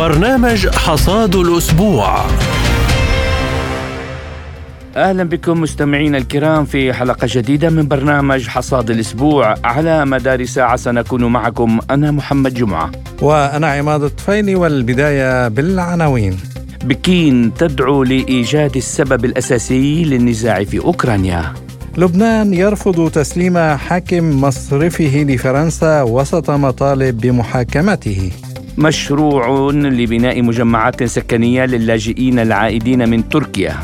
[0.00, 2.24] برنامج حصاد الأسبوع.
[4.96, 9.54] أهلا بكم مستمعينا الكرام في حلقة جديدة من برنامج حصاد الأسبوع.
[9.64, 11.78] على مدار ساعة سنكون معكم.
[11.90, 12.90] أنا محمد جمعة.
[13.22, 16.36] وأنا عماد الطفيلي والبداية بالعناوين.
[16.84, 21.54] بكين تدعو لإيجاد السبب الأساسي للنزاع في أوكرانيا.
[21.96, 28.30] لبنان يرفض تسليم حاكم مصرفه لفرنسا وسط مطالب بمحاكمته.
[28.78, 33.76] مشروع لبناء مجمعات سكنية للاجئين العائدين من تركيا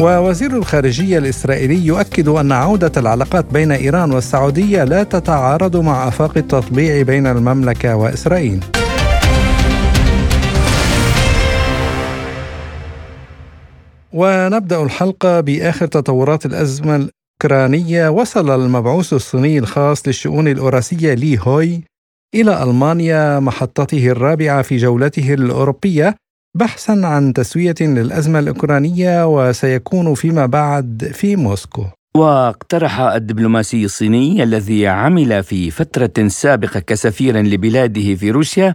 [0.00, 7.02] ووزير الخارجية الإسرائيلي يؤكد أن عودة العلاقات بين إيران والسعودية لا تتعارض مع آفاق التطبيع
[7.02, 8.60] بين المملكة وإسرائيل.
[14.12, 21.84] ونبدأ الحلقة بآخر تطورات الأزمة الأوكرانية وصل المبعوث الصيني الخاص للشؤون الأوراسية لي هوي
[22.34, 26.14] إلى ألمانيا محطته الرابعة في جولته الأوروبية
[26.56, 31.84] بحثا عن تسوية للأزمة الأوكرانية وسيكون فيما بعد في موسكو.
[32.16, 38.74] واقترح الدبلوماسي الصيني الذي عمل في فترة سابقة كسفير لبلاده في روسيا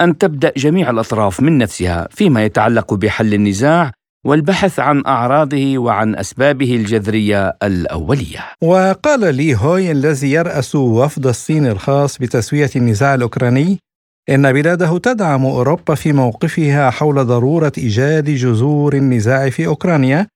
[0.00, 3.92] أن تبدأ جميع الأطراف من نفسها فيما يتعلق بحل النزاع
[4.26, 8.44] والبحث عن أعراضه وعن أسبابه الجذرية الأولية.
[8.62, 13.78] وقال لي هوي الذي يرأس وفد الصين الخاص بتسوية النزاع الأوكراني
[14.30, 20.26] إن بلاده تدعم أوروبا في موقفها حول ضرورة إيجاد جذور النزاع في أوكرانيا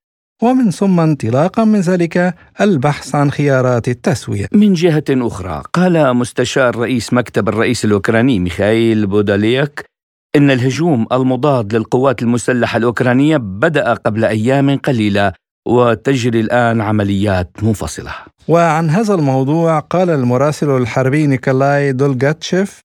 [0.42, 4.46] ومن ثم انطلاقا من ذلك البحث عن خيارات التسوية.
[4.52, 9.95] من جهة أخرى قال مستشار رئيس مكتب الرئيس الأوكراني ميخائيل بوداليك
[10.36, 15.32] إن الهجوم المضاد للقوات المسلحة الأوكرانية بدأ قبل أيام قليلة
[15.68, 18.14] وتجري الآن عمليات منفصلة.
[18.48, 22.80] وعن هذا الموضوع قال المراسل الحربي نيكولاي دولغاتشيف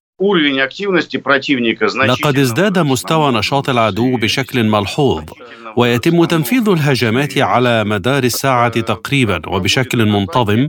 [2.08, 5.24] لقد ازداد مستوى نشاط العدو بشكل ملحوظ.
[5.78, 10.68] ويتم تنفيذ الهجمات على مدار الساعة تقريبا وبشكل منتظم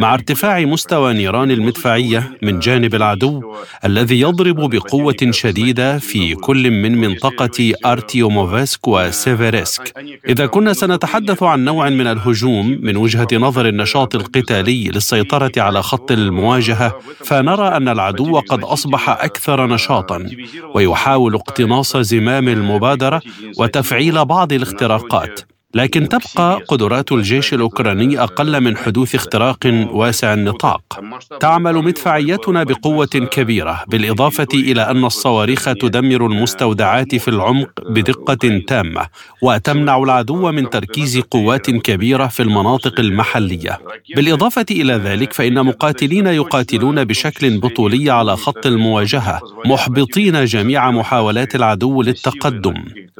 [0.00, 3.54] مع ارتفاع مستوى نيران المدفعية من جانب العدو
[3.84, 9.94] الذي يضرب بقوة شديدة في كل من منطقة أرتيوموفسك وسيفيرسك
[10.28, 16.12] إذا كنا سنتحدث عن نوع من الهجوم من وجهة نظر النشاط القتالي للسيطرة على خط
[16.12, 20.26] المواجهة فنرى أن العدو قد أصبح أكثر نشاطا
[20.74, 23.22] ويحاول اقتناص زمام المبادرة
[23.58, 25.53] وتفعيل بعض بعض الاختراقات.
[25.74, 29.58] لكن تبقى قدرات الجيش الأوكراني أقل من حدوث اختراق
[29.90, 31.00] واسع النطاق.
[31.40, 39.06] تعمل مدفعيتنا بقوة كبيرة بالإضافة إلى أن الصواريخ تدمر المستودعات في العمق بدقة تامة
[39.42, 43.78] وتمنع العدو من تركيز قوات كبيرة في المناطق المحلية.
[44.16, 52.02] بالإضافة إلى ذلك فإن مقاتلين يقاتلون بشكل بطولي على خط المواجهة محبطين جميع محاولات العدو
[52.02, 52.74] للتقدم.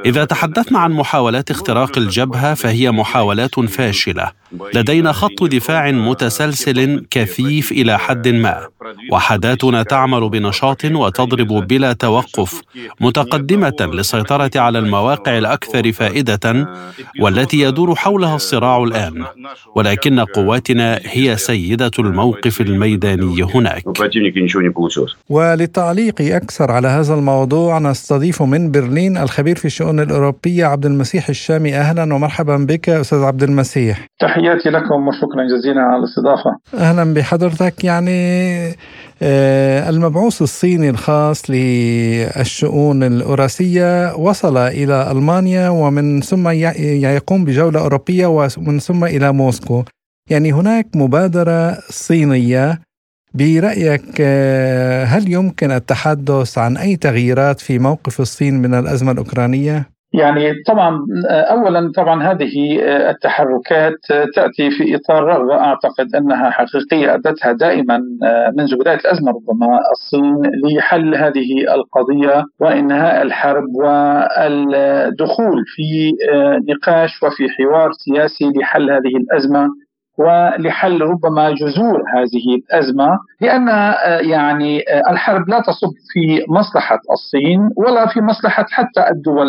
[0.07, 4.45] إذا تحدثنا عن محاولات اختراق الجبهة فهي محاولات فاشلة.
[4.75, 8.67] لدينا خط دفاع متسلسل كثيف إلى حد ما.
[9.13, 12.61] وحداتنا تعمل بنشاط وتضرب بلا توقف
[13.01, 16.69] متقدمة للسيطرة على المواقع الأكثر فائدة
[17.21, 19.25] والتي يدور حولها الصراع الآن.
[19.75, 23.85] ولكن قواتنا هي سيدة الموقف الميداني هناك.
[25.29, 31.75] وللتعليق أكثر على هذا الموضوع نستضيف من برلين الخبير في الشؤون الأوروبية عبد المسيح الشامي.
[31.75, 32.34] أهلا ومرحبا.
[32.35, 34.07] مرحبا بك أستاذ عبد المسيح.
[34.21, 36.59] تحياتي لكم وشكرا جزيلا على الاستضافة.
[36.75, 37.85] أهلا بحضرتك.
[37.85, 38.21] يعني
[39.23, 48.79] آه، المبعوث الصيني الخاص للشؤون الأوراسية وصل إلى ألمانيا ومن ثم يقوم بجولة أوروبية ومن
[48.79, 49.85] ثم إلى موسكو.
[50.31, 52.81] يعني هناك مبادرة صينية.
[53.35, 60.55] برأيك آه، هل يمكن التحدث عن أي تغييرات في موقف الصين من الأزمة الأوكرانية؟ يعني
[60.67, 62.79] طبعا اولا طبعا هذه
[63.11, 63.99] التحركات
[64.35, 68.01] تأتي في إطار رغبه أعتقد أنها حقيقية أدتها دائما
[68.57, 76.13] منذ بداية الأزمة ربما الصين لحل هذه القضية وإنهاء الحرب والدخول في
[76.71, 79.69] نقاش وفي حوار سياسي لحل هذه الأزمة.
[80.19, 87.71] ولحل ربما جذور هذه الأزمة لأن آه، يعني آه، الحرب لا تصب في مصلحة الصين
[87.77, 89.49] ولا في مصلحة حتى الدول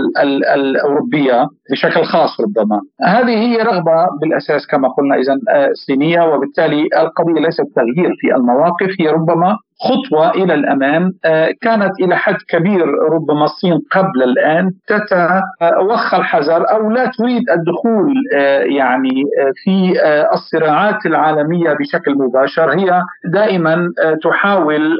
[0.53, 1.47] الأوروبية.
[1.71, 2.81] بشكل خاص ربما.
[3.01, 8.89] هذه هي رغبة بالأساس كما قلنا إذا آه، صينية وبالتالي القضية ليست تغيير في المواقف
[8.99, 16.17] هي ربما خطوة إلى الأمام آه، كانت إلى حد كبير ربما الصين قبل الآن تتوخى
[16.17, 19.93] الحذر أو لا تريد الدخول آه، يعني آه، في
[20.33, 23.01] الصراعات العالمية بشكل مباشر هي
[23.33, 23.89] دائما
[24.23, 24.99] تحاول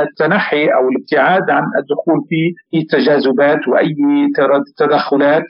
[0.00, 3.94] التنحي أو الابتعاد عن الدخول في تجاذبات وأي
[4.76, 5.44] تدخلات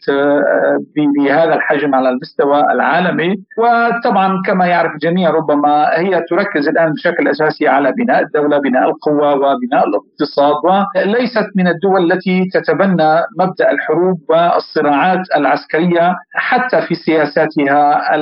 [0.97, 3.35] بهذا الحجم على المستوى العالمي.
[3.59, 9.33] وطبعا كما يعرف الجميع ربما هي تركز الآن بشكل أساسي على بناء الدولة بناء القوة
[9.35, 18.15] وبناء الاقتصاد وليست من الدول التي تتبنى مبدأ الحروب والصراعات العسكرية حتى في سياساتها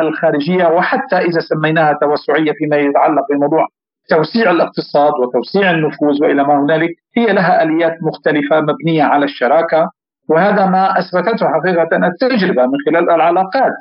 [0.00, 3.66] الخارجية وحتى إذا سميناها توسعية فيما يتعلق بموضوع
[4.08, 9.90] توسيع الاقتصاد وتوسيع النفوذ وإلى ما هنالك هي لها آليات مختلفة مبنية على الشراكة.
[10.28, 13.72] وهذا ما أثبتته حقيقة التجربة من خلال العلاقات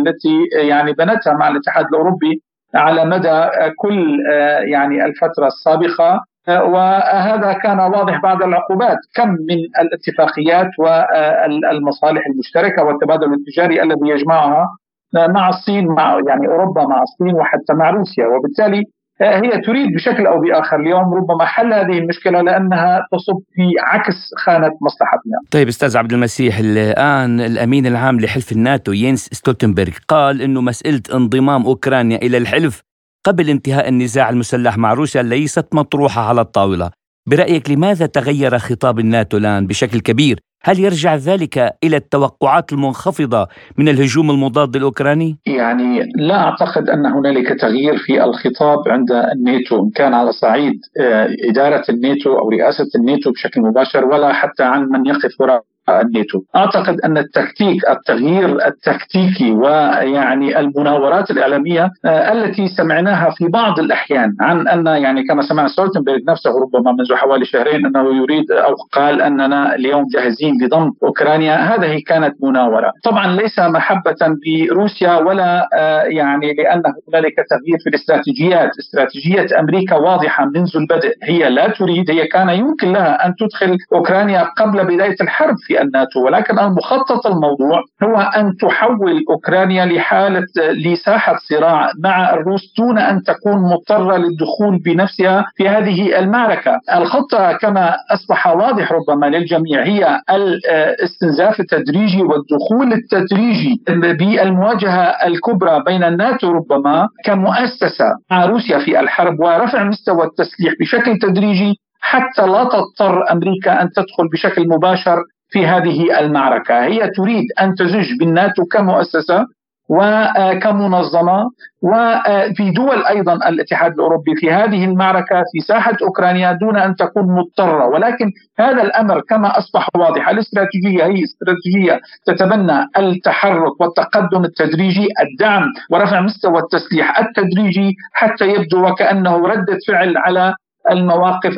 [0.00, 0.38] التي
[0.68, 2.42] يعني بنتها مع الاتحاد الأوروبي
[2.74, 3.48] على مدى
[3.78, 6.20] كل آه، يعني الفترة السابقة.
[6.48, 8.98] آه، وهذا كان واضح بعد العقوبات.
[9.14, 14.68] كم من الاتفاقيات والمصالح المشتركة والتبادل التجاري الذي يجمعها
[15.14, 18.26] مع الصين مع يعني أوروبا مع الصين وحتى مع روسيا.
[18.26, 18.82] وبالتالي
[19.20, 24.70] هي تريد بشكل أو بآخر اليوم ربما حل هذه المشكلة لأنها تصب في عكس خانة
[24.82, 25.38] مصلحتنا.
[25.50, 31.66] طيب أستاذ عبد المسيح الآن الأمين العام لحلف الناتو ينس ستولتنبرغ قال إنه مسألة انضمام
[31.66, 32.82] أوكرانيا إلى الحلف
[33.26, 36.90] قبل انتهاء النزاع المسلح مع روسيا ليست مطروحة على الطاولة.
[37.28, 43.48] برأيك لماذا تغير خطاب الناتو الآن بشكل كبير هل يرجع ذلك إلى التوقعات المنخفضة
[43.78, 49.90] من الهجوم المضاد الأوكراني؟ يعني لا أعتقد أن هنالك تغيير في الخطاب عند الناتو إن
[49.90, 55.06] كان على صعيد آه، إدارة الناتو أو رئاسة الناتو بشكل مباشر ولا حتى عن من
[55.06, 63.48] يقف وراء الناتو أعتقد أن التكتيك التغيير التكتيكي ويعني المناورات الإعلامية آه، التي سمعناها في
[63.48, 68.50] بعض الأحيان عن أن يعني كما سمع ستولتنبرغ نفسه ربما منذ حوالي شهرين أنه يريد
[68.50, 71.56] أو قال أننا اليوم جاهزين لضم أوكرانيا.
[71.56, 72.92] هذه كانت مناورة.
[73.04, 74.16] طبعا ليس محبة
[74.46, 78.70] بروسيا ولا آه، يعني لأن هنالك تغيير في الاستراتيجيات.
[78.78, 81.12] استراتيجية أمريكا واضحة منذ البدء.
[81.22, 86.24] هي لا تريد هي كان يمكن لها أن تدخل أوكرانيا قبل بداية الحرب في الناتو
[86.24, 90.46] ولكن المخطط الموضوع هو أن تحول أوكرانيا لحالة
[90.84, 96.80] لساحة صراع مع الروس دون أن تكون مضطرة للدخول بنفسها في هذه المعركة.
[96.94, 106.50] الخطة كما أصبح واضح ربما للجميع هي الاستنزاف التدريجي والدخول التدريجي بالمواجهة الكبرى بين الناتو
[106.52, 113.82] ربما كمؤسسة مع روسيا في الحرب ورفع مستوى التسليح بشكل تدريجي حتى لا تضطر أمريكا
[113.82, 115.18] أن تدخل بشكل مباشر
[115.50, 119.46] في هذه المعركة، هي تريد أن تزج بالناتو كمؤسسة
[119.88, 121.50] وكمنظمه
[121.82, 127.86] وفي دول أيضا الاتحاد الأوروبي في هذه المعركة في ساحة أوكرانيا دون أن تكون مضطرة.
[127.86, 136.20] ولكن هذا الأمر كما أصبح واضح الاستراتيجية هي استراتيجية تتبنى التحرك والتقدم التدريجي الدعم ورفع
[136.20, 140.54] مستوى التسليح التدريجي حتى يبدو وكأنه ردة فعل على
[140.90, 141.52] المواقف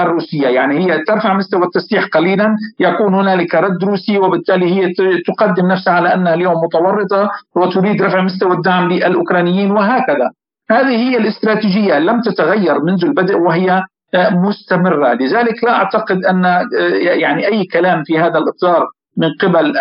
[0.00, 4.92] الروسية، يعني هي ترفع مستوى التسليح قليلا يكون هنالك رد روسي وبالتالي هي
[5.26, 10.30] تقدم نفسها على أنها اليوم متورطة وتريد رفع مستوى الدعم للأوكرانيين وهكذا.
[10.70, 13.82] هذه هي الاستراتيجية لم تتغير منذ البدء وهي
[14.32, 16.44] مستمرة، لذلك لا أعتقد أن
[17.00, 19.74] يعني أي كلام في هذا الإطار من قبل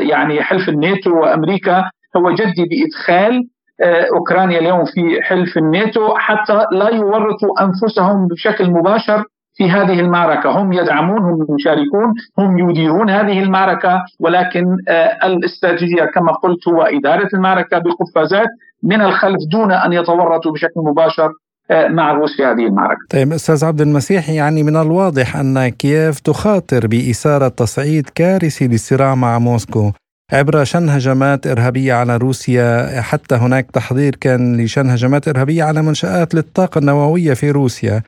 [0.00, 1.84] يعني حلف الناتو وأمريكا
[2.16, 3.48] هو جدي بإدخال
[3.80, 9.24] أوكرانيا اليوم في حلف الناتو حتى لا يورطوا أنفسهم بشكل مباشر
[9.56, 10.50] في هذه المعركة.
[10.50, 17.28] هم يدعمون هم يشاركون هم يديرون هذه المعركة ولكن آه، الاستراتيجية كما قلت هو إدارة
[17.34, 18.48] المعركة بقفازات
[18.82, 21.30] من الخلف دون أن يتورطوا بشكل مباشر
[21.70, 23.00] آه، مع في هذه المعركة.
[23.10, 29.38] طيب أستاذ عبد المسيح يعني من الواضح أن كييف تخاطر بإثارة تصعيد كارثي للصراع مع
[29.38, 29.92] موسكو.
[30.32, 36.34] عبر شن هجمات إرهابية على روسيا حتى هناك تحضير كان لشن هجمات إرهابية على منشآت
[36.34, 38.02] للطاقة النووية في روسيا.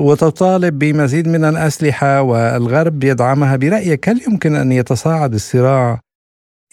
[0.00, 3.56] وتطالب بمزيد من الأسلحة والغرب يدعمها.
[3.56, 6.00] برأيك هل يمكن أن يتصاعد الصراع؟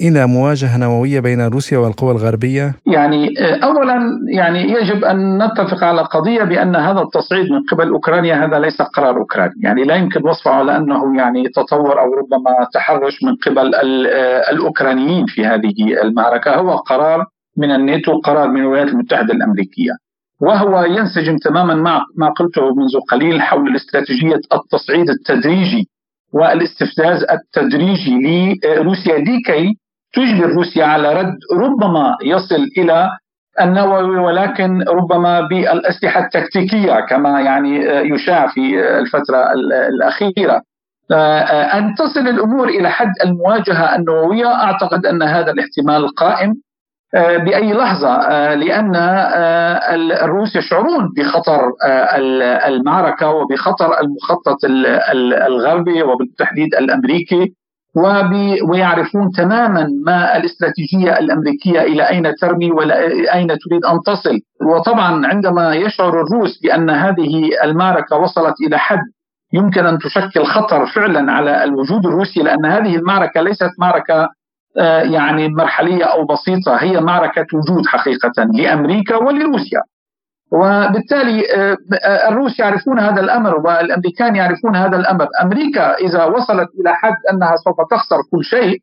[0.02, 6.02] إلى مواجهة نووية بين روسيا والقوى الغربية؟ يعني آه، اولا يعني يجب أن نتفق على
[6.02, 10.52] قضية بأن هذا التصعيد من قبل أوكرانيا هذا ليس قرار أوكراني، يعني لا يمكن وصفه
[10.52, 16.76] على أنه يعني تطور أو ربما تحرش من قبل آه، الأوكرانيين في هذه المعركة، هو
[16.76, 17.26] قرار
[17.58, 19.92] من الناتو، قرار من الولايات المتحدة الأمريكية.
[20.42, 25.90] وهو ينسجم تماما مع ما قلته منذ قليل حول استراتيجية التصعيد التدريجي
[26.34, 28.20] والاستفزاز التدريجي
[28.64, 29.78] لروسيا لكي
[30.16, 33.10] تجبر روسيا على رد ربما يصل إلى
[33.62, 39.46] النووي ولكن ربما بالأسلحة التكتيكية كما يعني يشاع في الفترة
[39.90, 40.62] الأخيرة.
[41.74, 46.54] أن تصل الأمور إلى حد المواجهة النووية أعتقد أن هذا الاحتمال قائم
[47.14, 48.18] بأي لحظة
[48.56, 48.96] لأن
[50.24, 51.62] الروس يشعرون بخطر
[52.68, 54.58] المعركة وبخطر المخطط
[55.48, 57.54] الغربي وبالتحديد الأمريكي.
[58.70, 64.40] ويعرفون تماما ما الاستراتيجية الأمريكية إلى أين ترمي واين تريد أن تصل.
[64.62, 69.02] وطبعا عندما يشعر الروس بأن هذه المعركة وصلت إلى حد
[69.54, 74.30] يمكن أن تشكل خطر فعلا على الوجود الروسي لأن هذه المعركة ليست معركة
[74.78, 79.82] آه، يعني مرحلية أو بسيطة هي معركة وجود حقيقه لأمريكا ولروسيا.
[80.52, 86.96] وبالتالي آه، آه، الروس يعرفون هذا الأمر والأمريكان يعرفون هذا الأمر، أمريكا إذا وصلت إلى
[86.96, 88.82] حد أنها سوف تخسر كل شيء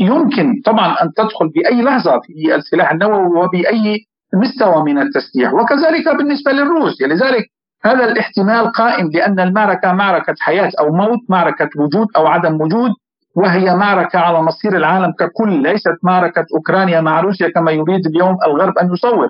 [0.00, 6.52] يمكن طبعا أن تدخل بأي لحظة في السلاح النووي وبأي مستوى من التسليح، وكذلك بالنسبة
[6.52, 7.44] للروس، لذلك
[7.84, 12.90] هذا الاحتمال قائم لأن المعركة معركة حياة أو موت، معركة وجود أو عدم وجود،
[13.36, 18.78] وهي معركة على مصير العالم ككل، ليست معركة أوكرانيا مع روسيا كما يريد اليوم الغرب
[18.78, 19.28] أن يصور.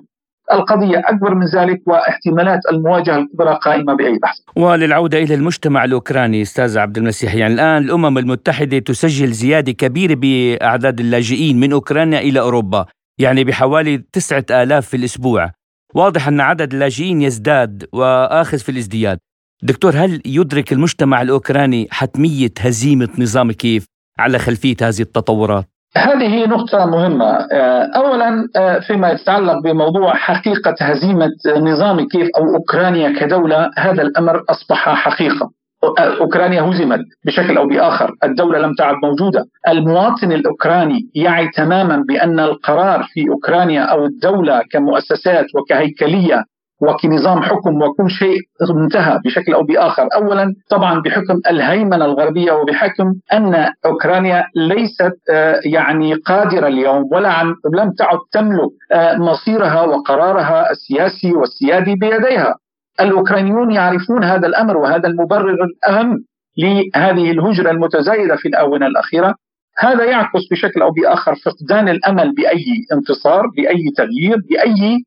[0.52, 6.78] القضية أكبر من ذلك واحتمالات المواجهة الكبرى قائمة بأي لحظة وللعودة إلى المجتمع الأوكراني أستاذ
[6.78, 7.34] عبد المسيح.
[7.34, 12.86] يعني الآن الأمم المتحدة تسجل زيادة كبيرة بأعداد اللاجئين من أوكرانيا إلى أوروبا
[13.18, 15.50] يعني بحوالي تسعة آلاف في الأسبوع.
[15.94, 19.18] واضح أن عدد اللاجئين يزداد وآخذ في الازدياد.
[19.62, 23.86] دكتور هل يدرك المجتمع الأوكراني حتمية هزيمة نظام كيف
[24.18, 27.26] على خلفية هذه التطورات؟ هذه نقطة مهمة.
[27.52, 34.42] آه، أولا آه، فيما يتعلق بموضوع حقيقة هزيمة نظام كيف أو أوكرانيا كدولة هذا الأمر
[34.50, 35.50] أصبح حقيقة.
[35.98, 38.10] آه، أوكرانيا هزمت بشكل أو بآخر.
[38.24, 39.44] الدولة لم تعد موجودة.
[39.68, 46.44] المواطن الأوكراني يعي تماما بأن القرار في أوكرانيا أو الدولة كمؤسسات وكهيكلية
[46.80, 48.38] وكنظام حكم وكل شيء
[48.82, 56.14] انتهى بشكل أو بآخر، اولا طبعا بحكم الهيمنة الغربية وبحكم أن أوكرانيا ليست آه، يعني
[56.14, 57.42] قادرة اليوم ولا
[57.74, 62.54] لم تعد تملك آه، مصيرها وقرارها السياسي والسيادي بيديها.
[63.00, 66.24] الأوكرانيون يعرفون هذا الأمر وهذا المبرر الأهم
[66.58, 69.34] لهذه الهجرة المتزايدة في الآونة الأخيرة
[69.78, 75.04] هذا يعكس بشكل أو بآخر فقدان الأمل بأي انتصار، بأي تغيير، بأي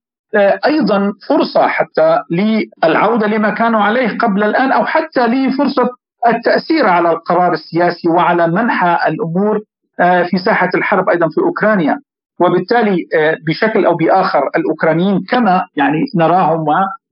[0.65, 5.89] أيضا فرصة حتى للعودة لما كانوا عليه قبل الآن أو حتى لفرصة
[6.27, 9.59] التأثير على القرار السياسي وعلى منحى الأمور
[9.99, 11.97] آه، في ساحة الحرب أيضا في أوكرانيا.
[12.41, 16.65] وبالتالي آه، بشكل أو بآخر الأوكرانيين كما يعني نراهم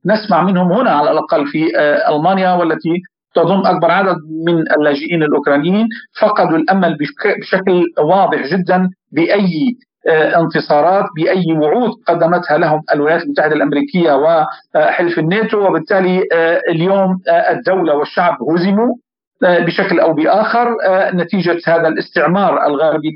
[0.05, 1.71] ونسمع منهم هنا على الأقل في
[2.09, 3.01] ألمانيا والتي
[3.35, 4.15] تضم أكبر عدد
[4.47, 5.87] من اللاجئين الأوكرانيين
[6.21, 6.97] فقدوا الأمل
[7.41, 15.67] بشكل واضح جدا بأي آه، انتصارات بأي وعود قدمتها لهم الولايات المتحدة الأمريكية وحلف الناتو.
[15.67, 18.95] وبالتالي آه، اليوم آه، الدولة والشعب هزموا
[19.41, 20.75] بشكل أو بآخر
[21.13, 23.11] نتيجة هذا الاستعمار الغربي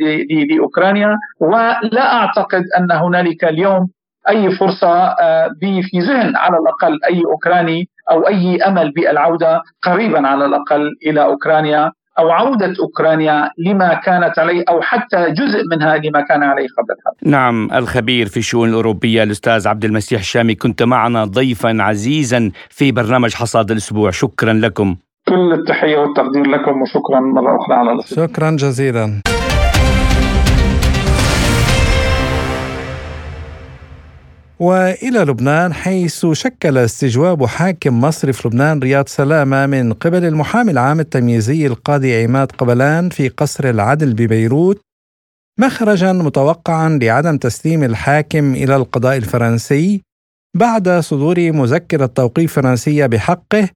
[0.50, 1.18] لأوكرانيا.
[1.40, 3.88] ولا أعتقد أن هنالك اليوم
[4.30, 5.16] أي فرصة
[5.62, 11.92] في ذهن على الأقل أي أوكراني أو أي أمل بالعودة قريبا على الأقل إلى أوكرانيا.
[12.22, 17.32] أو عودة أوكرانيا لما كانت عليه أو حتى جزء منها لما كان عليه قبل الحرب
[17.32, 23.34] نعم الخبير في الشؤون الأوروبية الأستاذ عبد المسيح الشامي كنت معنا ضيفا عزيزا في برنامج
[23.34, 24.12] حصاد الأسبوع.
[24.12, 24.96] شكرا لكم.
[25.28, 28.34] كل التحية والتقدير لكم وشكرا مرة أخرى على الاستضافة.
[28.34, 29.22] شكرا جزيلا.
[34.62, 41.68] وإلى لبنان حيث شكل استجواب حاكم مصرف لبنان رياض سلامة من قبل المحامي العام التمييزي
[41.68, 44.82] القاضي عماد قبلان في قصر العدل ببيروت
[45.60, 50.02] مخرجا متوقعا لعدم تسليم الحاكم إلى القضاء الفرنسي
[50.58, 53.70] بعد صدور مذكرة توقيف فرنسية بحقه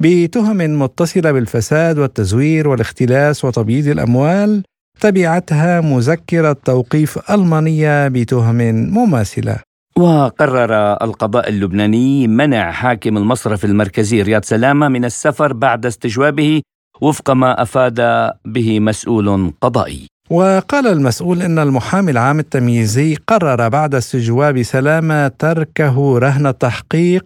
[0.00, 4.62] بتهم متصلة بالفساد والتزوير والاختلاس وتبييض الأموال
[5.00, 8.56] تبعتها مذكرة توقيف ألمانية بتهم
[8.94, 9.69] مماثلة.
[10.00, 16.62] وقرر القضاء اللبناني منع حاكم المصرف المركزي رياض سلامة من السفر بعد استجوابه
[17.00, 20.06] وفق ما أفاد به مسؤول قضائي.
[20.30, 27.24] وقال المسؤول إن المحامي العام التمييزي قرر بعد استجواب سلامة تركه رهن التحقيق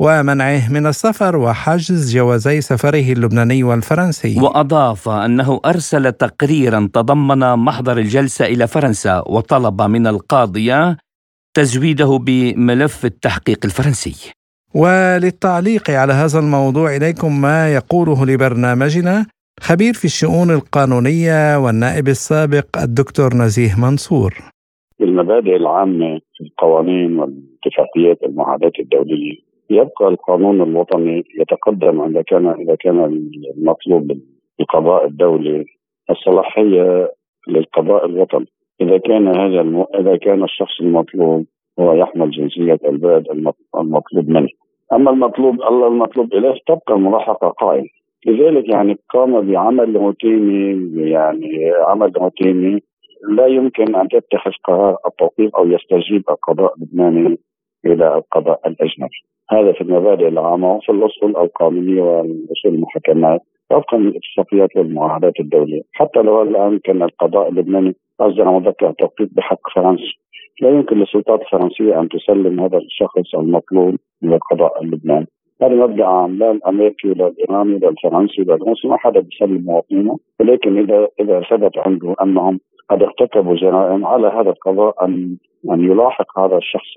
[0.00, 8.44] ومنعه من السفر وحجز جوازي سفره اللبناني والفرنسي وأضاف أنه أرسل تقريرا تضمن محضر الجلسة
[8.44, 10.96] إلى فرنسا وطلب من القاضية
[11.54, 14.32] تزويده بملف التحقيق الفرنسي.
[14.74, 19.26] وللتعليق على هذا الموضوع إليكم ما يقوله لبرنامجنا
[19.60, 24.34] خبير في الشؤون القانونية والنائب السابق الدكتور نزيه منصور.
[25.00, 29.36] بالمبادئ العامة في القوانين والاتفاقيات والمعاهدات الدولية.
[29.70, 32.98] يبقى القانون الوطني يتقدم إذا كان إذا كان
[33.56, 34.20] المطلوب
[34.60, 35.64] القضاء الدولي
[36.10, 37.12] الصلاحية
[37.48, 38.46] للقضاء الوطني.
[38.80, 39.84] إذا كان هذا الم...
[39.94, 41.44] إذا كان الشخص المطلوب
[41.80, 43.26] هو يحمل جنسية البلد
[43.76, 44.48] المطلوب منه.
[44.92, 47.88] أما المطلوب الله المطلوب إليه تبقى الملاحقة قائمة
[48.26, 52.82] لذلك يعني قام بعمل روتيني يعني عمل روتيني
[53.28, 57.38] لا يمكن أن تتخذ قرار التوقيف أو يستجيب القضاء اللبناني
[57.86, 59.18] إلى القضاء الأجنبي.
[59.50, 63.40] هذا في المبادئ العامة وفي الأصول القانونية والأصول المحاكمات
[63.72, 70.12] وفقا للاتفاقيات والمعاهدات الدولية، حتى لو الآن كان القضاء اللبناني أصدر مذكرة توقيف بحق فرنسا
[70.60, 75.26] لا يمكن للسلطات الفرنسية أن تسلم هذا الشخص المطلوب للقضاء اللبناني.
[75.62, 80.18] هذا مبدأ عام لا الأمريكي ولا الإيراني ولا الفرنسي ولا الروسي ما حدا بيسلم مواطنينه
[80.40, 82.60] ولكن إذا إذا ثبت عنده أنهم
[82.90, 85.36] قد ارتكبوا جرائم على هذا القضاء أن
[85.70, 86.88] أن يلاحق هذا الشخص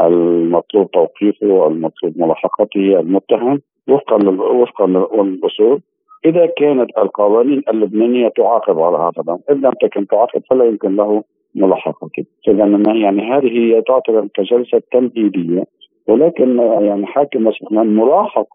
[0.00, 5.80] المطلوب توقيفه والمطلوب ملاحقته المتهم وفقا وفقا للاصول
[6.24, 11.22] إذا كانت القوانين اللبنانية تعاقب على هذا الأمر، ان لم تكن تعاقب فلا يمكن له
[11.54, 12.64] ملاحقته، اذا
[12.94, 15.64] يعني هذه تعتبر كجلسة تمهيدية
[16.08, 18.46] ولكن يعني حاكم مسؤول ملاحق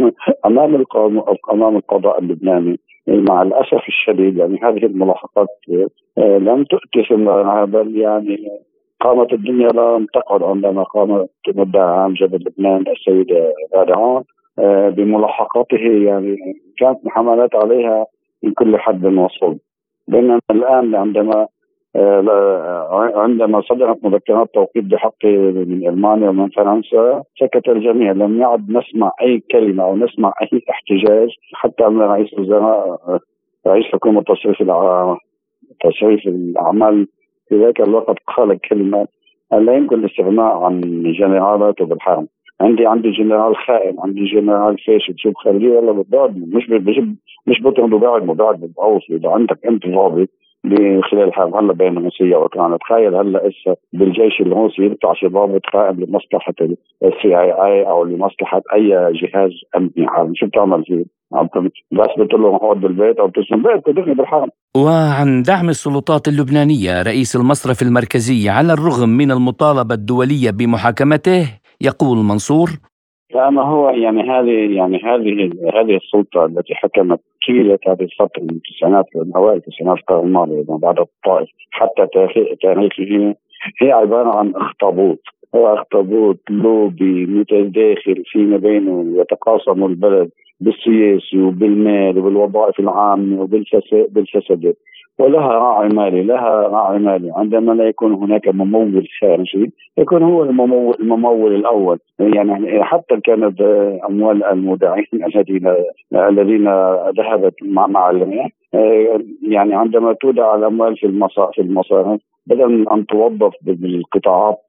[0.46, 0.84] أمام
[1.52, 2.80] أمام القضاء اللبناني.
[3.08, 5.48] مع الأسف الشديد يعني هذه الملاحقات
[6.18, 8.48] آه، لم تؤتي ثمارها بل يعني
[9.00, 14.24] قامت الدنيا لم تقعد عندما قامت مدعي عام جبل لبنان السيدة غادة
[14.58, 16.36] آه، بملاحقاته يعني
[16.78, 18.06] كانت محاملات عليها
[18.42, 19.58] من كل حدب وصوب.
[20.08, 21.46] بينما الآن عندما
[21.96, 28.12] آه، عندما صدرت مذكرات توقيف بحقه من ألمانيا ومن فرنسا سكت الجميع.
[28.12, 32.98] لم يعد نسمع أي كلمة أو نسمع أي احتجاج حتى من رئيس الوزراء
[33.66, 34.62] رئيس حكومة تصريف
[35.80, 37.06] تصريف الأعمال
[37.48, 39.06] في ذاك الوقت قال كلمة
[39.52, 40.80] لا يمكن الاستغناء عن
[41.18, 42.28] جنرالاته بالحرب
[42.60, 47.98] عندي عندي جنرال خائن عندي جنرال فاشل شو بخليه والله بتضاد مش بجيب مش بطرده
[47.98, 50.28] بعد مبعد بتقوص إذا عندك أنت ضابط
[51.10, 56.54] خلال الحرب هلا بين روسيا واوكرانيا تخيل هلا إسا بالجيش الروسي يقطع ضابط قائم لمصلحة
[57.04, 61.04] السي آي آي أو لمصلحة أي جهاز أمني عالمي شو بتعمل فيه؟
[61.92, 63.62] بس بتقول له اقعد بالبيت أو بتسلم.
[63.62, 70.50] بيت تدخل بالحرب وعن دعم السلطات اللبنانية رئيس المصرف المركزي على الرغم من المطالبة الدولية
[70.50, 72.70] بمحاكمته يقول منصور
[73.34, 79.04] فما هو يعني هذه يعني هذه هذه السلطة التي حكمت طيلة هذه الفترة من التسعينات
[79.14, 82.06] من اوائل التسعينات القرن الماضي بعد الطائف حتى
[82.62, 83.34] تاريخه
[83.82, 85.18] هي عبارة عن اخطبوط.
[85.54, 94.74] هو اخطبوط لوبي متداخل فيما بينه يتقاسم البلد بالسياسي وبالمال وبالوظائف العامة وبالفساد
[95.18, 97.32] ولها راعي مالي لها راعي مالي.
[97.36, 101.98] عندما لا يكون هناك ممول خارجي يكون هو الممول, الممول الأول.
[102.18, 103.60] يعني حتى كانت
[104.08, 105.74] أموال المودعين الذين
[106.14, 106.68] الذين
[107.18, 108.10] ذهبت مع مع
[109.42, 114.62] يعني عندما تودع الأموال في المصارف في المصارف بدل أن توظف بالقطاعات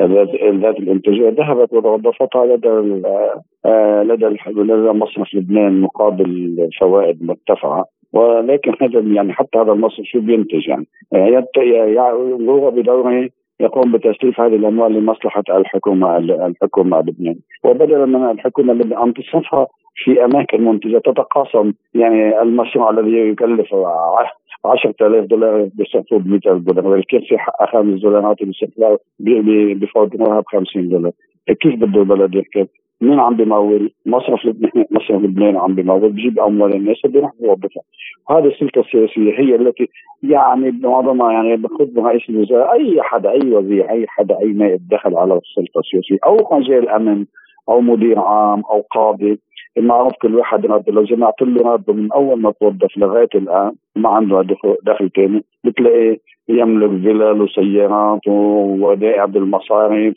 [0.00, 3.02] ذات الانتاجيه ذهبت وتوظفتها لدى
[4.12, 7.84] لدى لدى مصرف لبنان مقابل فوائد مرتفعة.
[8.12, 13.28] ولكن هذا يعني حتى هذا المصرف شو بينتج يعني, يعني هو بدوره
[13.60, 18.72] يقوم بتسليف هذه الأموال لمصلحة الحكومة الحكومة اللبنانيه وبدلا من الحكومة
[19.04, 23.74] أن تصرفها في أماكن منتجة تتقاسم يعني المشروع الذي يكلف
[24.64, 28.36] 10000 دولار بيصرفوه ب 100000 دولار والكرسي حقها خمس دولارات
[29.18, 31.12] بيفوتوها ب 50 دولار
[31.60, 32.68] كيف بده البلد يركب؟
[33.00, 37.82] مين عم بيمول؟ مصرف لبنان مصرف لبنان عم بيمول بجيب أموال الناس بيروح بيوظفها.
[38.30, 39.88] هذه السلطة السياسية هي التي
[40.22, 45.16] يعني بمعظمها يعني بخذ رئيس الوزراء أي حدا أي وزير أي حدا أي نائب دخل
[45.16, 47.24] على السلطة السياسية أو مجال أمن
[47.68, 49.40] أو مدير عام أو قاضي
[49.78, 54.08] المعروف كل واحد راتب لو جمعت له راتبه من أول ما توظف لغاية الآن ما
[54.08, 54.42] عنده
[54.82, 60.14] دخل ثاني بتلاقيه يملك فلل وسيارات ودائع بالمصارف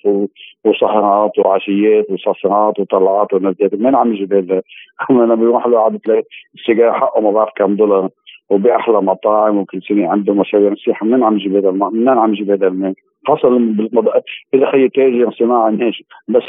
[0.66, 4.62] وسهرات وعشيات وسفرات وطلعات ونزلات من عم يجيب هذا؟
[5.12, 6.24] أنا بيروح له عم بتلاقي
[6.56, 8.10] السيجارة حقه ما بعرف كم دولار
[8.50, 12.68] وباحلى مطاعم وكل سنة عنده مشاريع سياحه من عم يجيب هذا من عم يجيب هذا
[12.68, 12.96] المال؟
[13.28, 16.06] حصل بالمضاء إذا خي تاجر صناعي ماشي.
[16.28, 16.44] بس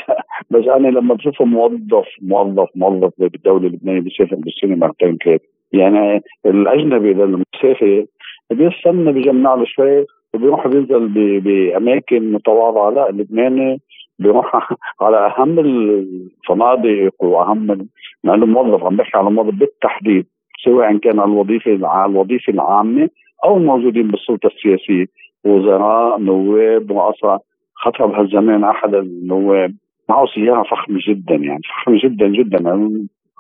[0.51, 5.41] بس أنا لما بشوفه موظف موظف موظف بالدولة اللبنانية بيسافر بالسنة مرتين ثلاث
[5.73, 8.05] يعني الأجنبي للمسافر
[8.51, 11.09] بيستنى بيجمع له شوي وبيروح بينزل
[11.41, 12.91] بأماكن متواضعة.
[12.91, 13.81] لا اللبناني
[14.19, 17.89] بيروح على أهم الفنادق وأهم
[18.25, 20.27] مع إنه موظف عم بحكي على موظف بالتحديد
[20.65, 23.09] سواء كان على الوظيفة على الوظيفة العامة
[23.45, 25.07] أو الموجودين بالسلطة السياسية.
[25.45, 27.39] وزراء نواب واصلا
[27.75, 29.75] خطب هالزمان أحد النواب.
[30.09, 32.59] معه سيارة فخمة جدا يعني فخمة جدا جدا.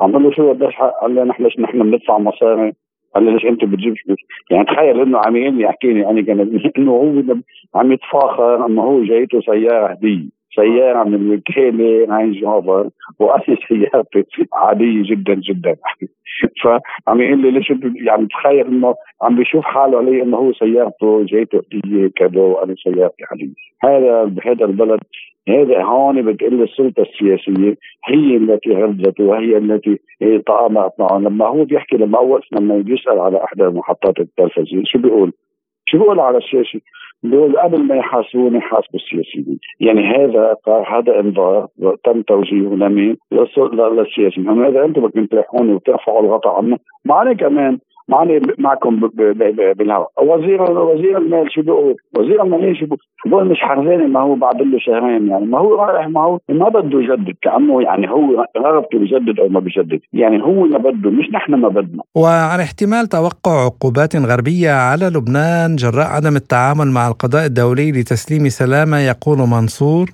[0.00, 2.72] عم له شو قديش قال لي نحن ليش نحن بندفع مصاري.
[3.14, 3.94] قال لي ليش أنت بتجيب
[4.50, 7.22] يعني تخيل إنه عم يحكي لي أنا كان إنه هو
[7.74, 10.37] عم يتفاخر انه هو جايته سيارة هدية.
[10.58, 15.76] سيارة من الوكاله Range Rover وأنا سيارتي عادية جدا جدا
[16.62, 17.72] فعم يقول لي ليش
[18.06, 23.24] يعني تخيل إنه عم بيشوف حاله علي إنه هو سيارته جايته هديه كذا وأنا سيارتي
[23.30, 25.00] عادية هذا بهذا البلد
[25.48, 27.76] هذا هون بتقول السلطة السياسية
[28.08, 29.98] هي التي غلبت وهي التي
[30.46, 35.32] تآمرت معه لما هو بيحكي لما اول لما بيسال على احدى المحطات التلفزيون شو بيقول؟
[35.86, 36.80] شو بيقول على الشاشه؟
[37.22, 39.58] بيقول قبل ما يحاسبوني حاسبوا السياسيين.
[39.80, 40.56] يعني هذا
[40.88, 41.66] هذا انذار
[42.04, 46.78] تم توجيهه لمين؟ للسياسيين اذا أنتم بدكم تريحوني وترفعوا الغطاء عنه.
[47.04, 47.78] معنا كمان
[48.08, 49.00] معني معكم
[49.78, 54.62] بالهواء وزير وزير المال شو بيقول؟ وزير الماليه شو بيقول؟ مش حرزاني ما هو بعد
[54.62, 55.46] له شهرين يعني.
[55.46, 57.34] ما هو رايح ما هو ما بده يجدد.
[57.42, 60.00] كأنه يعني هو رغبته بيجدد أو ما بيجدد.
[60.12, 62.02] يعني هو ما بده مش نحن ما بدنا.
[62.14, 68.98] وعن احتمال توقع عقوبات غربية على لبنان جراء عدم التعامل مع القضاء الدولي لتسليم سلامة
[68.98, 70.10] يقول منصور.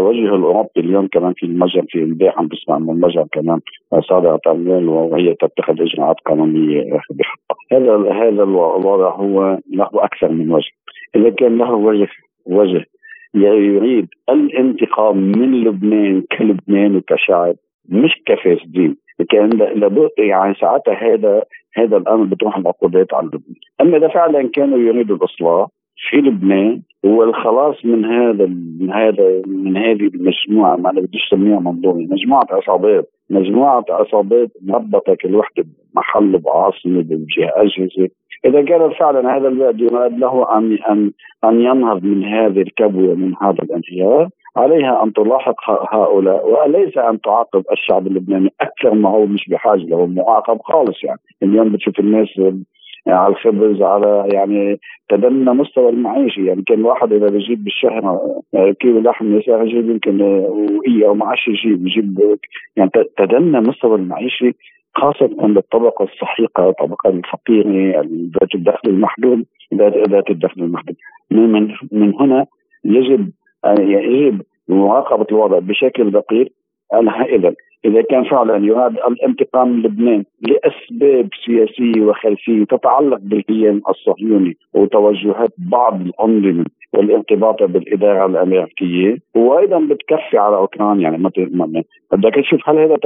[0.00, 3.60] التوجه الأوروبي اليوم كمان في المجر في امبارح عم بسمع من المجر كمان
[4.08, 10.70] صادرت اعلان وهي تتخذ إجراءات قانونية بحقها هذا هذا الوضع هو له أكثر من وجه.
[11.16, 12.08] إذا كان له وجه
[12.46, 12.84] وجه
[13.34, 17.54] يريد الانتقام من لبنان كلبنان وكشعب
[17.88, 18.96] مش كفاسدين
[19.30, 21.42] كان لابد يعني ساعتها هذا
[21.74, 25.68] هذا الأمر بتروح العقوبات على لبنان، أما إذا فعلا كانوا يريدوا الإصلاح
[26.08, 28.46] في لبنان هو الخلاص من هذا
[28.80, 33.10] من هذا من هذه المجموعة ما أنا بديش أسميها منظومة مجموعة عصابات.
[33.30, 38.08] مجموعة عصابات مربطه كل وحده بمحل بعاصمة بجهة اجهزه
[38.44, 41.10] إذا كان فعلا هذا البلد يراد له ان ان
[41.44, 47.64] أن ينهض من هذه الكبوة من هذا الانهيار عليها أن تلاحق هؤلاء وليس أن تعاقب
[47.72, 51.20] الشعب اللبناني أكثر ما هو مش بحاجة له معاقب خالص يعني.
[51.42, 52.28] اليوم بتشوف الناس
[53.06, 58.20] على الخبز على يعني تدنى مستوى المعيشي يعني كان الواحد إذا بيجيب بالشهر
[58.54, 62.38] آه، كيلو لحم يساوي يجيب يمكن وقيه أو معاش يجيب يجيب
[62.76, 64.52] يعني تدنى مستوى المعيشي
[64.94, 68.00] خاصة للطبقة السحيقة الطبقة الفقيرة
[68.40, 69.44] ذات الدخل المحدود
[70.08, 70.96] ذات الدخل المحدود.
[71.30, 72.46] من من هنا
[72.84, 73.30] يجب
[73.64, 76.52] آه، يجب مراقبة الوضع بشكل دقيق
[77.34, 77.54] اذا
[77.84, 86.00] إذا كان فعلا يراد الانتقام من لبنان لأسباب سياسية وخلفية تتعلق بالكيان الصهيوني وتوجهات بعض
[86.00, 86.64] الأنظمة
[86.94, 91.02] والارتباط بالإدارة الأمريكية وأيضا بتكفي على أوكرانيا.
[91.02, 91.50] يعني مثل
[92.12, 92.96] بدك تشوف هل هذا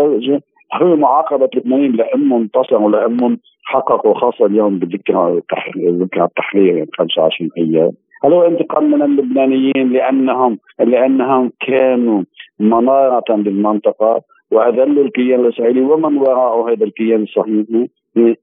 [0.83, 5.41] هو معاقبة لبنانيين لأنهم انتصروا لانهم حققوا خاصة اليوم بذكرى
[5.79, 7.93] ذكرى التحرير يعني 25 أيام.
[8.25, 12.23] هل هو انتقام من اللبنانيين لانهم لأنهم كانوا
[12.61, 17.91] منارة للمنطقه واذلوا الكيان الاسرائيلي ومن وراءه هذا الكيان الصهيوني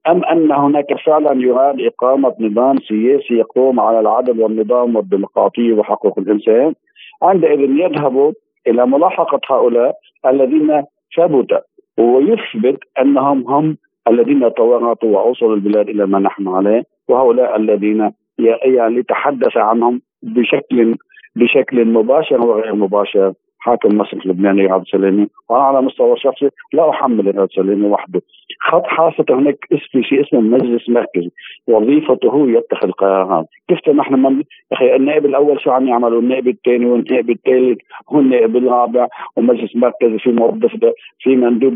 [0.08, 6.74] أم أن هناك فعلا يراد إقامة نظام سياسي يقوم على العدل والنظام والديمقراطية وحقوق الإنسان؟
[7.24, 8.32] عندئذ يذهبوا
[8.68, 10.84] إلى ملاحقة هؤلاء الذين
[11.18, 11.62] ثبت
[11.98, 18.12] ويثبت أنهم هم الذين تورطوا ووصلوا البلاد إلى ما نحن عليه وهؤلاء الذين
[18.66, 20.96] يعني تحدث عنهم بشكل
[21.36, 23.34] بشكل مباشر وغير مباشر.
[23.62, 28.22] حاكم مصر اللبناني رياض سليمي وأنا على مستوى شخصي لا أحمل رياض سليمي وحده.
[28.62, 31.32] خط حاسة هناك اسم شيء اسمه مجلس مركزي.
[31.68, 33.46] وظيفته هو يتخذ قرارات.
[33.68, 34.44] كيف نحن من
[34.74, 37.80] أخي النائب الأول شو عم يعملوا؟ النائب الثاني والنائب الثالث.
[38.12, 39.08] والنائب الرابع.
[39.38, 40.72] ومجلس مركزي في موظف
[41.20, 41.74] في مندوب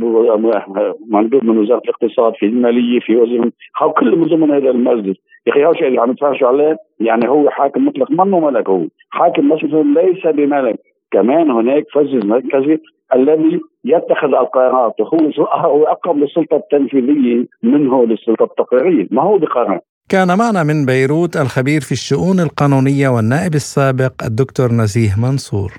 [1.10, 3.52] مندوب من وزارة الاقتصاد في المالية في وزير
[3.98, 5.18] كلهم ضمن هذا المجلس.
[5.48, 8.12] يا أخي اللي عم يتفرجوا عليه؟ يعني هو حاكم مطلق.
[8.12, 8.86] منه ملك هو.
[9.10, 10.80] حاكم مصر ليس بملك.
[11.12, 12.78] كمان هناك فج مركزي
[13.16, 14.94] الذي يتخذ القرارات.
[15.00, 19.08] وهو هو أقرب للسلطة التنفيذية منه للسلطة التقريرية.
[19.12, 25.16] ما هو بقرار؟ كان معنا من بيروت الخبير في الشؤون القانونية والنائب السابق الدكتور نزيه
[25.22, 25.72] منصور.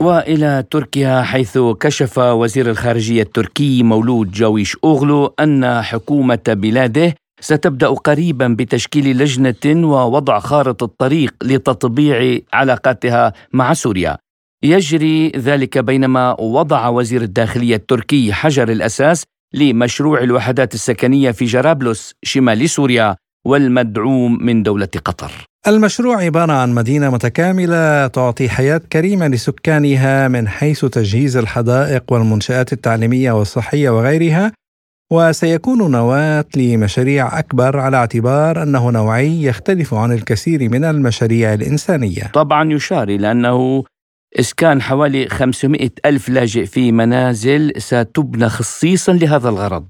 [0.00, 8.48] وإلى تركيا حيث كشف وزير الخارجية التركي مولود جاويش أوغلو أن حكومة بلاده ستبدأ قريبا
[8.48, 14.16] بتشكيل لجنة ووضع خارطه الطريق لتطبيع علاقاتها مع سوريا
[14.62, 19.24] يجري ذلك بينما وضع وزير الداخلية التركي حجر الأساس
[19.54, 25.30] لمشروع الوحدات السكنية في جرابلس شمال سوريا والمدعوم من دولة قطر.
[25.68, 33.32] المشروع عبارة عن مدينة متكاملة تعطي حياة كريمة لسكانها من حيث تجهيز الحدائق والمنشآت التعليمية
[33.32, 34.52] والصحية وغيرها
[35.12, 42.30] وسيكون نواة لمشاريع أكبر على اعتبار أنه نوعي يختلف عن الكثير من المشاريع الإنسانية.
[42.34, 43.84] طبعا يشار إلى أنه
[44.40, 49.86] إسكان حوالي 500 ألف لاجئ في منازل ستبنى خصيصا لهذا الغرض.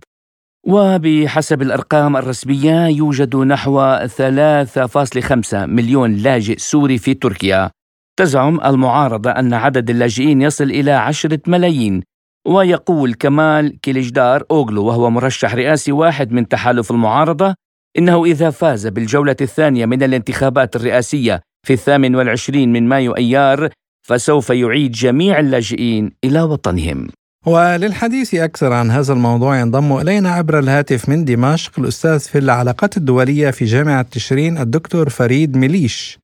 [0.66, 7.70] وبحسب الأرقام الرسمية يوجد نحو 3.5 مليون لاجئ سوري في تركيا.
[8.18, 12.02] تزعم المعارضة أن عدد اللاجئين يصل إلى عشرة ملايين.
[12.49, 17.55] ويقول كمال كيليجدار أوغلو وهو مرشح رئاسي واحد من تحالف المعارضة
[17.99, 23.69] إنه إذا فاز بالجولة الثانية من الانتخابات الرئاسية في الثامن والعشرين من مايو أيار
[24.09, 27.09] فسوف يعيد جميع اللاجئين إلى وطنهم.
[27.47, 33.51] وللحديث أكثر عن هذا الموضوع ينضم إلينا عبر الهاتف من دمشق الأستاذ في العلاقات الدولية
[33.51, 36.19] في جامعة تشرين الدكتور فريد مليش.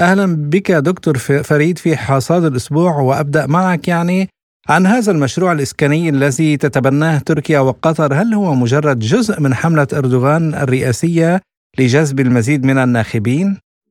[0.00, 4.28] أهلا بك دكتور فريد في حصاد الأسبوع وأبدأ معك يعني
[4.74, 10.44] عن هذا المشروع الإسكاني الذي تتبناه تركيا وقطر هل هو مجرد جزء من حملة أردوغان
[10.62, 11.40] الرئاسية
[11.78, 13.46] لجذب المزيد من الناخبين؟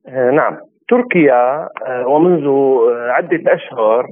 [0.08, 0.56] آه، نعم
[0.88, 4.06] تركيا آه، ومنذ آه، عدة أشهر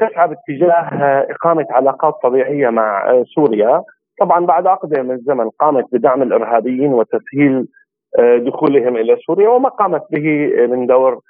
[0.00, 0.88] تسعى باتجاه
[1.30, 3.82] إقامة علاقات طبيعية مع سوريا
[4.20, 7.66] طبعا بعد عقد من الزمن قامت بدعم الإرهابيين وتسهيل
[8.46, 11.20] دخولهم إلى سوريا وما قامت به من دور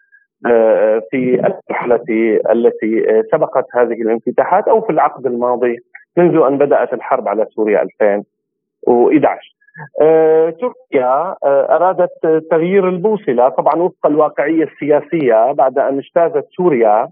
[1.11, 2.05] في المرحلة
[2.51, 5.77] التي سبقت هذه الانفتاحات أو في العقد الماضي
[6.17, 9.55] منذ أن بدأت الحرب على سوريا 2011
[10.03, 17.09] آه، تركيا آه، أرادت تغيير البوصلة طبعا وفق الواقعية السياسية بعد أن اجتازت سوريا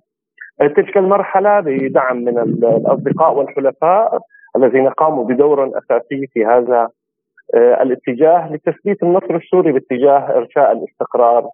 [0.60, 4.18] آه، تلك المرحلة بدعم من الأصدقاء والحلفاء
[4.56, 6.88] الذين قاموا بدور أساسي في هذا
[7.54, 11.48] الاتجاه لتثبيت النصر السوري باتجاه إرساء الاستقرار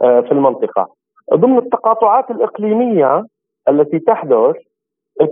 [0.00, 0.88] في المنطقة.
[1.34, 3.26] ضمن التقاطعات الإقليمية
[3.68, 4.56] التي تحدث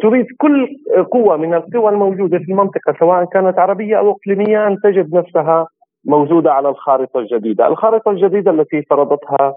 [0.03, 0.69] تريد كل
[1.13, 5.67] قوة من القوى الموجودة في المنطقة سواء كانت عربية أو إقليمية أن تجد نفسها
[6.05, 7.67] موجودة على الخارطة الجديدة.
[7.67, 9.55] الخارطة الجديدة التي فرضتها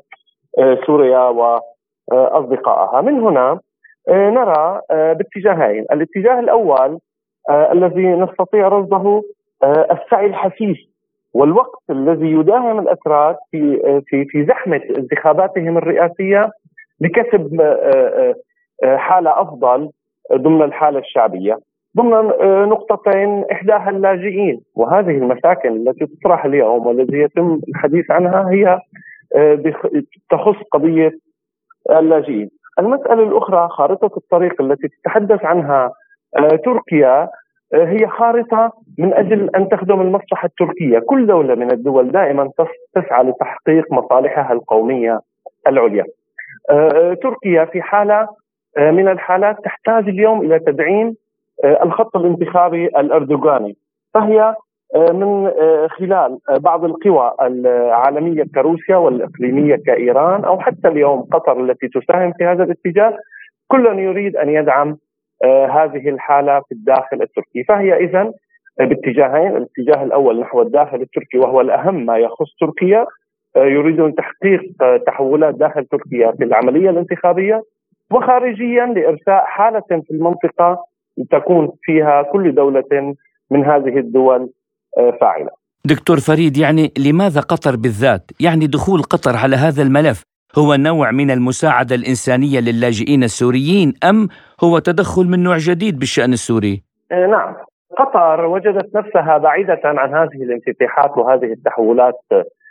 [0.60, 3.02] آه، سوريا وأصدقائها.
[3.02, 3.60] من هنا
[4.10, 5.86] آه، نرى آه، باتجاهين.
[5.92, 7.00] الاتجاه الأول
[7.50, 9.24] الذي نستطيع رصده
[9.64, 10.78] السعي الحثيث
[11.34, 16.52] والوقت الذي يداهم الاتراك في في في زحمة انتخاباتهم الرئاسية
[17.02, 17.62] لكسب
[18.84, 19.90] حالة أفضل
[20.34, 21.60] ضمن الحالة الشعبية
[21.98, 24.62] ضمن آه، نقطتين إحداها اللاجئين.
[24.76, 28.80] وهذه المساكن التي تطرح اليوم والذي يتم الحديث عنها هي
[29.36, 29.64] آه،
[30.30, 31.12] تخص قضية
[31.90, 32.50] اللاجئين.
[32.80, 35.92] المسألة الأخرى خارطة الطريق التي تتحدث عنها
[36.38, 37.30] آه، تركيا
[37.74, 41.00] هي خارطة من أجل أن تخدم المصلحة التركية.
[41.00, 42.50] كل دولة من الدول دائما
[42.96, 45.20] تسعى لتحقيق مصالحها القومية
[45.68, 46.06] العليا.
[47.22, 48.28] تركيا في حالة
[48.78, 51.16] آه، من الحالات تحتاج اليوم إلى تدعيم
[51.64, 53.78] آه، الخط الانتخابي الأردوغاني.
[54.14, 54.56] فهي
[54.96, 55.52] آه، من
[55.90, 62.64] خلال بعض القوى العالمية كروسيا والإقليمية كإيران أو حتى اليوم قطر التي تساهم في هذا
[62.64, 63.18] الاتجاه
[63.68, 64.98] كل يريد أن يدعم
[65.46, 68.32] هذه الحالة في الداخل التركي فهي اذا
[68.80, 73.06] باتجاهين الاتجاه الأول نحو الداخل التركي وهو الأهم ما يخص تركيا
[73.56, 74.62] يريدون تحقيق
[75.08, 77.64] تحولات داخل تركيا في العملية الانتخابية
[78.12, 80.86] وخارجيا لإرساء حالة في المنطقة
[81.32, 83.16] تكون فيها كل دولة
[83.52, 84.50] من هذه الدول
[84.98, 85.50] آه، فاعلة.
[85.86, 90.24] دكتور فريد يعني لماذا قطر بالذات؟ يعني دخول قطر على هذا الملف
[90.58, 94.28] هو نوع من المساعدة الإنسانية للاجئين السوريين أم
[94.64, 97.56] هو تدخل من نوع جديد بالشأن السوري؟ آه، نعم.
[97.98, 102.20] قطر وجدت نفسها بعيدة عن هذه الانفتاحات وهذه التحولات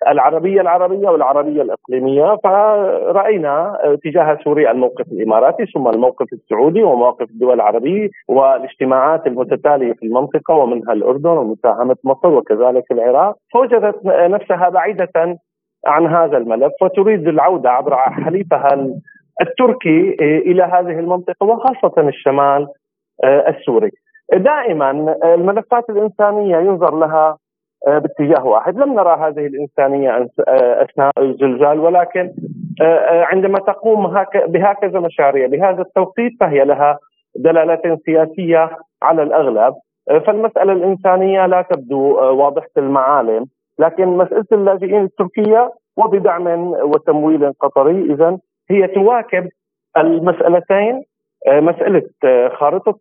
[0.09, 2.37] العربية العربية والعربية الإقليمية.
[2.45, 10.55] فرأينا تجاه سوريا الموقف الإماراتي ثم الموقف السعودي ومواقف الدول العربية والاجتماعات المتتالية في المنطقة
[10.55, 13.37] ومنها الأردن ومساهمة مصر وكذلك العراق.
[13.53, 15.39] فوجدت نفسها بعيدة
[15.87, 18.89] عن هذا الملف وتريد العودة عبر حليفها
[19.41, 22.69] التركي إلى هذه المنطقة وخاصة الشمال
[23.25, 23.91] السوري.
[24.33, 27.37] دائما الملفات الإنسانية ينظر لها
[27.87, 28.79] آه، باتجاه واحد.
[28.79, 30.11] لم نرى هذه الإنسانية
[30.49, 32.33] آه، أثناء الزلزال ولكن
[32.83, 36.99] آه، عندما تقوم بهكذا مشاريع بهذا التوقيت فهي لها
[37.37, 38.71] دلالات سياسية
[39.03, 39.75] على الأغلب.
[40.27, 43.47] فالمسألة الإنسانية لا تبدو واضحة المعالم.
[43.81, 48.39] لكن مسألة اللاجئين التركية وبدعم وتمويل قطري إذا
[48.71, 49.49] هي تواكب
[49.97, 51.03] المسألتين
[51.49, 52.03] مسألة
[52.59, 52.99] خارطة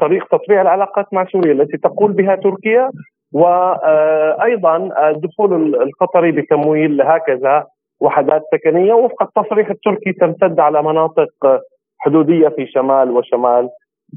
[0.00, 2.90] طريق تطبيع العلاقات مع سوريا التي تقول بها تركيا
[3.32, 4.76] وأيضا
[5.10, 7.66] الدخول القطري بتمويل هكذا
[8.00, 11.60] وحدات سكنية وفق التصريح التركي تمتد على مناطق
[11.98, 13.68] حدودية في شمال وشمال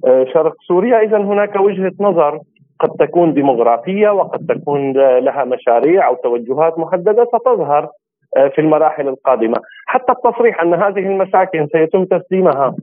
[0.05, 0.99] آه، شرق سوريا.
[0.99, 2.39] إذا هناك وجهة نظر
[2.79, 7.89] قد تكون ديموغرافية وقد تكون لها مشاريع أو توجهات محددة ستظهر
[8.37, 12.75] آه، في المراحل القادمة، حتى التصريح أن هذه المساكن سيتم تسليمها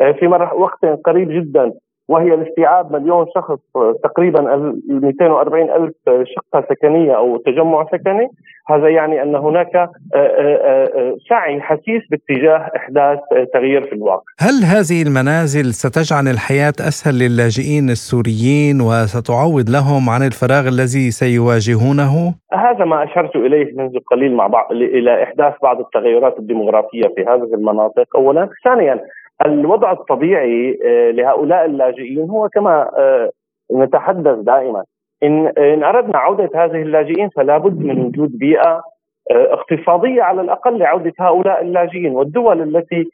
[0.00, 0.26] آه، في
[0.56, 1.72] وقت قريب جدا
[2.10, 3.58] وهي لاستيعاب مليون شخص
[4.02, 4.40] تقريبا
[4.88, 8.28] 240 ألف شقة سكنية أو تجمع سكني.
[8.68, 13.18] هذا يعني أن هناك آه، آه، آه، سعي حثيث باتجاه إحداث
[13.52, 14.22] تغيير في الواقع.
[14.40, 22.84] هل هذه المنازل ستجعل الحياة أسهل للاجئين السوريين وستعوض لهم عن الفراغ الذي سيواجهونه؟ هذا
[22.84, 28.16] ما أشرت إليه منذ قليل مع بعض إلى إحداث بعض التغيرات الديمغرافية في هذه المناطق.
[28.16, 28.48] أولا.
[28.64, 29.00] ثانيا
[29.46, 33.30] الوضع الطبيعي آه، لهؤلاء اللاجئين هو كما آه،
[33.74, 34.84] نتحدث دائما.
[35.22, 38.82] إن إن أردنا عودة هذه اللاجئين فلا بد من وجود بيئة
[39.30, 43.10] آه، اقتصادية على الأقل لعودة هؤلاء اللاجئين والدول التي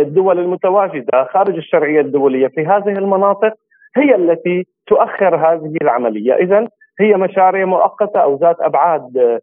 [0.00, 3.52] الدول المتواجدة خارج الشرعية الدولية في هذه المناطق
[3.96, 6.68] هي التي تؤخر هذه العملية، اذا
[7.00, 9.40] هي مشاريع مؤقتة أو ذات أبعاد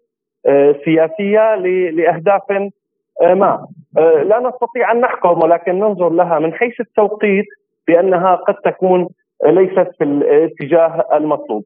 [0.85, 1.55] سياسية
[1.91, 2.71] لأهداف
[3.21, 3.67] ما.
[3.97, 7.45] آه، لا نستطيع أن نحكم ولكن ننظر لها من حيث التوقيت
[7.87, 9.07] بأنها قد تكون
[9.45, 11.63] ليست في الاتجاه المطلوب.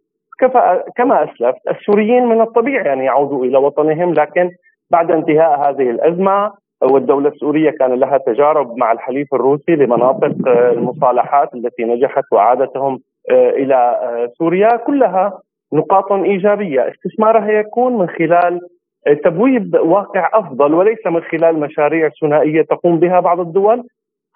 [0.95, 4.49] كما أسلفت السوريين من الطبيعي أن يعودوا إلى وطنهم لكن
[4.91, 11.53] بعد انتهاء هذه الأزمة والدولة السورية كان لها تجارب مع الحليف الروسي لمناطق آه، المصالحات
[11.53, 12.99] التي نجحت واعادتهم
[13.31, 13.99] آه، إلى
[14.37, 15.39] سوريا كلها
[15.73, 16.91] نقاط إيجابية.
[16.91, 18.61] استثمارها يكون من خلال
[19.23, 23.83] تبويب واقع أفضل وليس من خلال مشاريع ثنائية تقوم بها بعض الدول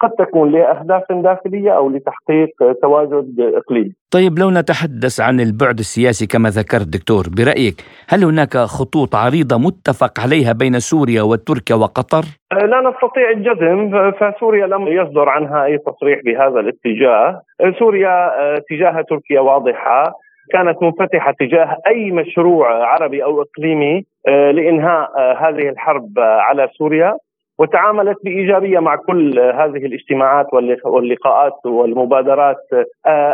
[0.00, 2.48] قد تكون لأهداف داخلية أو لتحقيق
[2.82, 3.92] تواجد إقليمي.
[4.10, 7.74] طيب لو نتحدث عن البعد السياسي كما ذكرت دكتور، برأيك
[8.08, 14.88] هل هناك خطوط عريضة متفق عليها بين سوريا وتركيا وقطر؟ لا نستطيع الجزم فسوريا لم
[14.88, 17.42] يصدر عنها أي تصريح بهذا الاتجاه،
[17.78, 18.30] سوريا
[18.70, 20.12] تجاه تركيا واضحة،
[20.52, 26.68] كانت منفتحة تجاه أي مشروع عربي أو إقليمي آه، لإنهاء آه، هذه الحرب آه، على
[26.78, 27.16] سوريا
[27.58, 30.46] وتعاملت بإيجابية مع كل هذه الاجتماعات
[30.84, 32.56] واللقاءات والمبادرات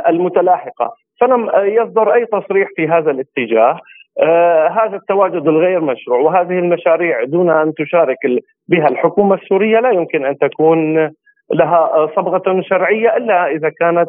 [0.09, 0.94] المتلاحقة.
[1.20, 3.81] فلم يصدر أي تصريح في هذا الاتجاه.
[4.70, 8.16] هذا التواجد الغير مشروع وهذه المشاريع دون أن تشارك
[8.68, 11.11] بها الحكومة السورية لا يمكن أن تكون
[11.55, 14.09] لها صبغة شرعية إلا إذا كانت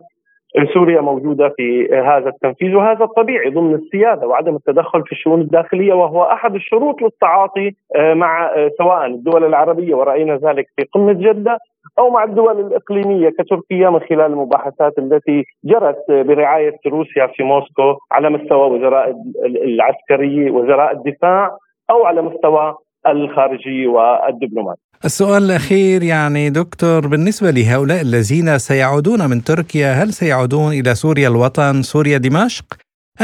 [0.73, 6.23] سوريا موجودة في هذا التنفيذ وهذا الطبيعي ضمن السيادة وعدم التدخل في الشؤون الداخلية وهو
[6.23, 11.57] أحد الشروط للتعاطي آه، مع آه، سواء الدول العربية ورأينا ذلك في قمة جدة
[11.99, 18.29] أو مع الدول الإقليمية كتركيا من خلال المباحثات التي جرت برعاية روسيا في موسكو على
[18.29, 21.57] مستوى وزراء العسكري وزراء الدفاع
[21.89, 22.75] أو على مستوى
[23.07, 24.86] الخارجي والدبلوماسي.
[25.05, 31.81] السؤال الأخير يعني دكتور بالنسبة لهؤلاء الذين سيعودون من تركيا هل سيعودون إلى سوريا الوطن
[31.81, 32.65] سوريا دمشق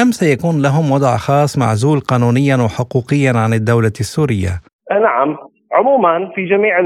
[0.01, 4.53] أم سيكون لهم وضع خاص معزول قانونيا وحقوقيا عن الدولة السورية؟
[4.91, 5.37] نعم.
[5.73, 6.79] عموما في جميع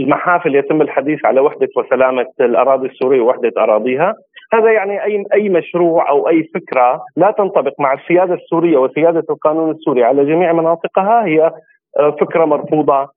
[0.00, 4.14] المحافل يتم الحديث على وحدة وسلامة الأراضي السورية ووحدة أراضيها.
[4.52, 9.70] هذا يعني أي أي مشروع أو أي فكرة لا تنطبق مع السيادة السورية وسيادة القانون
[9.70, 11.24] السوري على جميع مناطقها.
[11.24, 11.50] هي
[12.20, 13.15] فكرة مرفوضة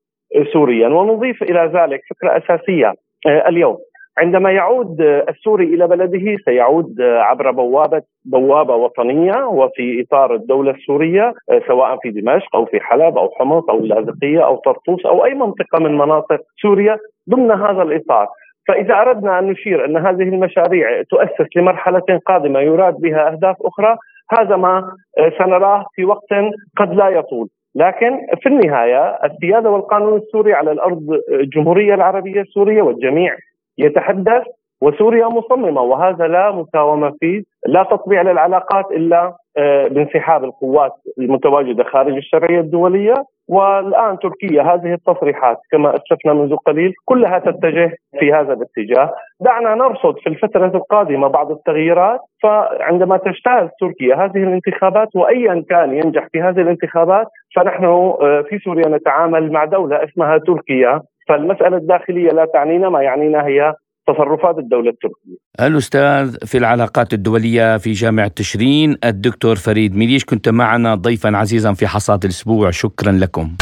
[0.54, 0.88] سوريا.
[0.88, 2.94] ونضيف إلى ذلك فكرة أساسية
[3.28, 3.78] آه، اليوم.
[4.18, 11.62] عندما يعود السوري إلى بلده سيعود عبر بوابة بوابة وطنية وفي إطار الدولة السورية آه،
[11.68, 15.80] سواء في دمشق أو في حلب أو حمص أو اللاذقيه أو طرطوس أو أي منطقة
[15.80, 16.98] من مناطق سوريا
[17.30, 18.28] ضمن هذا الإطار.
[18.68, 23.98] فإذا أردنا أن نشير أن هذه المشاريع تؤسس لمرحلة قادمة يراد بها أهداف أخرى
[24.40, 26.34] هذا ما آه، سنراه في وقت
[26.78, 27.48] قد لا يطول.
[27.80, 33.38] لكن في النهاية السيادة والقانون السوري على الأرض الجمهورية العربية السورية والجميع
[33.78, 34.44] يتحدث
[34.82, 42.16] وسوريا مصممة وهذا لا مساومة فيه، لا تطبيع للعلاقات إلا آه، بانسحاب القوات المتواجدة خارج
[42.16, 43.14] الشرعية الدولية.
[43.50, 50.20] والآن تركيا هذه التصريحات كما اسلفنا منذ قليل كلها تتجه في هذا الاتجاه، دعنا نرصد
[50.20, 52.20] في الفترة القادمة بعض التغييرات.
[52.44, 58.88] فعندما تجتاز تركيا هذه الانتخابات وايا كان ينجح في هذه الانتخابات فنحن آه، في سوريا
[58.88, 61.02] نتعامل مع دولة اسمها تركيا.
[61.28, 63.74] فالمسألة الداخلية لا تعنينا ما يعنينا هي
[64.14, 65.68] تصرفات الدولة التركية.
[65.68, 71.88] الأستاذ في العلاقات الدولية في جامعة تشرين الدكتور فريد ميليش كنت معنا ضيفا عزيزا في
[71.88, 72.72] حصاد الأسبوع.
[72.72, 73.56] شكرا لكم.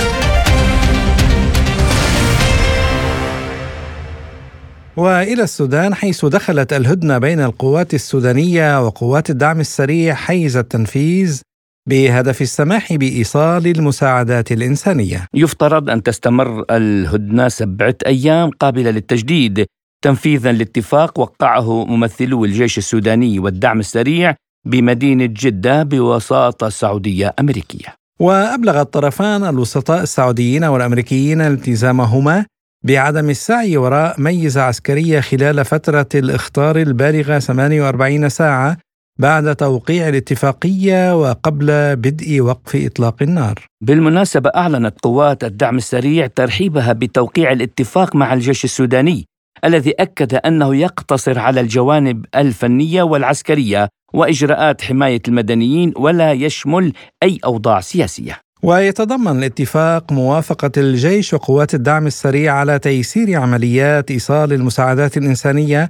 [4.97, 11.41] وإلى السودان حيث دخلت الهدنة بين القوات السودانية وقوات الدعم السريع حيز التنفيذ
[11.89, 15.27] بهدف السماح بإيصال المساعدات الإنسانية.
[15.33, 19.65] يفترض أن تستمر الهدنة سبعة أيام قابلة للتجديد.
[20.01, 24.35] تنفيذا لاتفاق وقعه ممثلو الجيش السوداني والدعم السريع
[24.65, 27.95] بمدينة جدة بوساطة سعودية أمريكية.
[28.19, 32.45] وأبلغ الطرفان الوسطاء السعوديين والأمريكيين التزامهما
[32.83, 38.77] بعدم السعي وراء ميزة عسكرية خلال فترة الإخطار البالغة 48 ساعة
[39.19, 43.65] بعد توقيع الاتفاقية وقبل بدء وقف إطلاق النار.
[43.81, 49.25] بالمناسبة أعلنت قوات الدعم السريع ترحيبها بتوقيع الاتفاق مع الجيش السوداني
[49.65, 56.93] الذي أكد أنه يقتصر على الجوانب الفنية والعسكرية وإجراءات حماية المدنيين ولا يشمل
[57.23, 65.17] أي أوضاع سياسية ويتضمن الاتفاق موافقة الجيش وقوات الدعم السريع على تيسير عمليات إيصال المساعدات
[65.17, 65.89] الإنسانية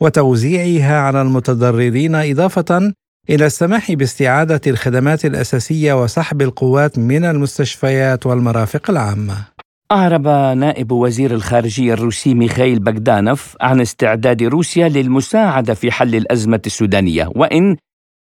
[0.00, 2.92] وتوزيعها على المتضررين إضافة
[3.30, 9.36] إلى السماح باستعادة الخدمات الأساسية وسحب القوات من المستشفيات والمرافق العامة.
[9.92, 10.28] أعرب
[10.58, 17.76] نائب وزير الخارجية الروسي ميخائيل بغدانوف عن استعداد روسيا للمساعدة في حل الأزمة السودانية وإن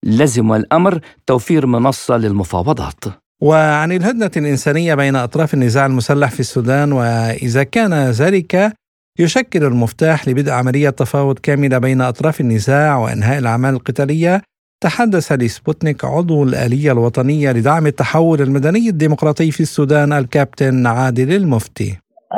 [0.05, 3.03] لزم الأمر توفير منصة للمفاوضات.
[3.41, 8.73] وعن الهدنة الإنسانية بين أطراف النزاع المسلح في السودان وإذا كان ذلك
[9.19, 14.41] يشكل المفتاح لبدء عملية تفاوض كاملة بين أطراف النزاع وإنهاء الأعمال القتالية
[14.81, 21.89] تحدث لسبوتنيك عضو الآلية الوطنية لدعم التحول المدني الديمقراطي في السودان الكابتن عادل المفتي.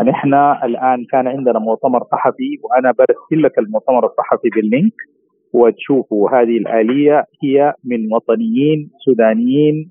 [0.10, 0.34] نحن
[0.64, 4.94] الآن كان عندنا مؤتمر صحفي وأنا برسل لك المؤتمر الصحفي بال link
[5.54, 9.90] وتشوفوا هذه الآلية هي من وطنيين سودانيين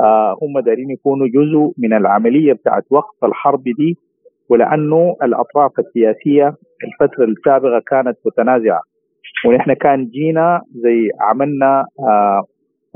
[0.00, 3.98] آه هم دارين يكونوا جزء من العملية بتاعت وقف الحرب دي
[4.48, 8.80] ولأنه الأطراف السياسية الفترة السابقة كانت متنازعة.
[9.46, 12.42] ونحن كان جينا زي عملنا آه،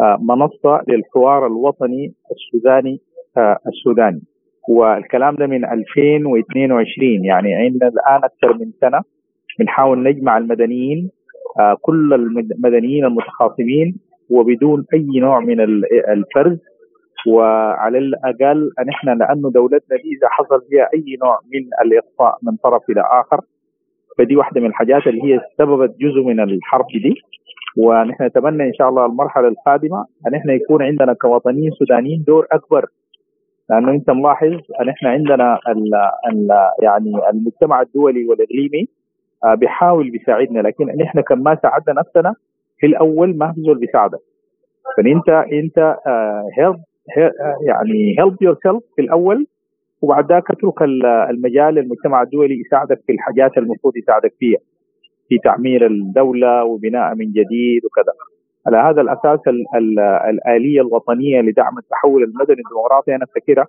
[0.01, 3.01] آه، منصة للحوار الوطني السوداني
[3.37, 4.21] آه، السوداني.
[4.69, 9.01] والكلام ده من 2022 يعني عندنا الآن أكثر من سنة
[9.59, 11.11] بنحاول نجمع المدنيين
[11.81, 13.97] كل المدنيين المتخاصمين
[14.31, 15.61] وبدون أي نوع من
[16.09, 16.59] الفرز.
[17.27, 22.91] وعلى الأقل نحن لأنه دولتنا دي إذا حصل فيها أي نوع من الاقصاء من طرف
[22.91, 23.41] إلى آخر
[24.19, 27.15] فدي واحدة من الحاجات اللي هي سببت جزء من الحرب دي.
[27.77, 32.87] ونحن نتمنى إن شاء الله المرحلة القادمة أن إحنا يكون عندنا كوطنيين سودانيين دور أكبر.
[33.71, 35.95] لأنه أنت ملاحظ أن إحنا عندنا ال
[36.33, 36.49] ال
[36.83, 38.89] يعني المجتمع الدولي والإقليمي
[39.45, 42.35] آه، بيحاول بيساعدنا لكن نحن كم ما ساعدنا نفسنا
[42.79, 44.19] في الأول ما في زول بيساعدك.
[44.97, 45.97] فانت أنت
[46.59, 46.77] help
[47.19, 49.47] آه، يعني help yourself في الأول
[50.03, 50.83] وبعد ذاك اترك
[51.31, 54.59] المجال للمجتمع الدولي يساعدك في الحاجات المفروض يساعدك فيها
[55.29, 58.13] في تعمير الدولة وبناء من جديد وكذا.
[58.67, 63.67] على هذا الأساس ال ال الآلية الوطنية لدعم التحول المدني الديمقراطي أنا أفتكرها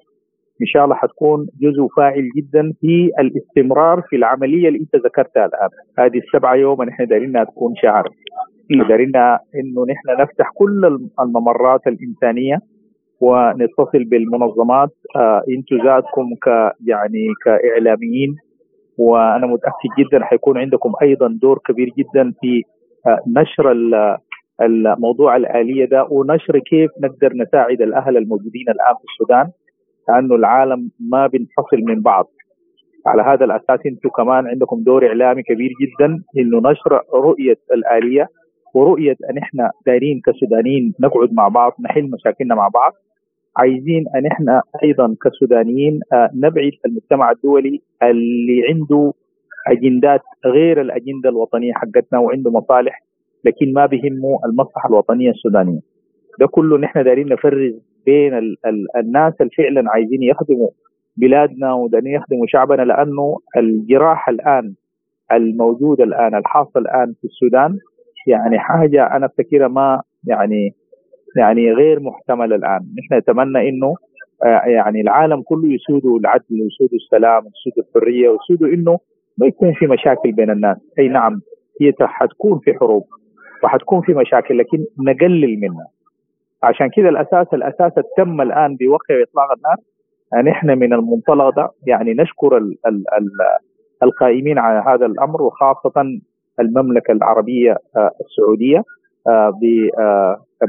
[0.62, 5.70] إن شاء الله حتكون جزء فاعل جدا في الاستمرار في العملية اللي أنت ذكرتها الآن.
[6.00, 8.10] هذه السبعه يوم نحن دارينها تكون شعار
[8.90, 12.58] دارينا إنه نحن نفتح كل الممرات الإنسانية
[13.22, 16.48] ونتصل بالمنظمات آه أنتم ذاتكم ك
[16.88, 18.36] يعني كإعلاميين.
[18.98, 22.64] وأنا متأكد جدا حيكون عندكم أيضا دور كبير جدا في
[23.08, 23.72] آه نشر
[24.62, 29.50] الموضوع الآلية ده ونشر كيف نقدر نساعد الأهل الموجودين الآن في السودان
[30.10, 32.26] لأنه العالم ما بينفصل من بعض.
[33.08, 36.06] على هذا الأساس أنتم كمان عندكم دور إعلامي كبير جدا
[36.38, 38.28] إنه نشر رؤية الآلية
[38.76, 42.92] ورؤية أن إحنا دايرين كسودانيين نقعد مع بعض نحل مشاكلنا مع بعض.
[43.58, 49.14] عايزين أن إحنا أيضا كسودانيين آه، نبعد المجتمع الدولي اللي عنده
[49.68, 53.04] أجندات غير الأجندة الوطنية حقتنا وعنده مصالح
[53.46, 55.80] لكن ما بيهمه المصلحة الوطنية السودانية.
[56.40, 57.74] ده كله نحن دايرين نفرز
[58.06, 60.70] بين ال ال الناس اللي فعلا عايزين يخدموا
[61.18, 64.74] بلادنا ودايرين يخدموا شعبنا لأنه الجراحه الآن
[65.32, 67.78] الموجوده الآن الحاصل الآن في السودان
[68.28, 70.74] يعني حاجة أنا أفتكرها ما يعني
[71.40, 72.80] يعني غير محتمل الآن.
[73.00, 73.94] نحن نتمنى إنه
[74.46, 79.00] آه، يعني العالم كله يسودوا العدل ويسودوا السلام ويسودوا الحرية ويسودوا إنه
[79.38, 80.78] ما يكون في مشاكل بين الناس.
[81.00, 81.42] أي نعم
[81.82, 83.04] هي حتكون في حروب
[83.64, 85.88] وحتكون في مشاكل لكن نقلل منها.
[86.64, 89.78] عشان كذا الأساس الأساس تم الآن بوقع إطلاق النار
[90.52, 93.30] نحن من المنطلق ده يعني نشكر ال ال ال
[94.04, 96.04] القائمين على هذا الأمر وخاصة
[96.60, 98.78] المملكة العربية آه، السعودية.
[98.78, 98.84] آه،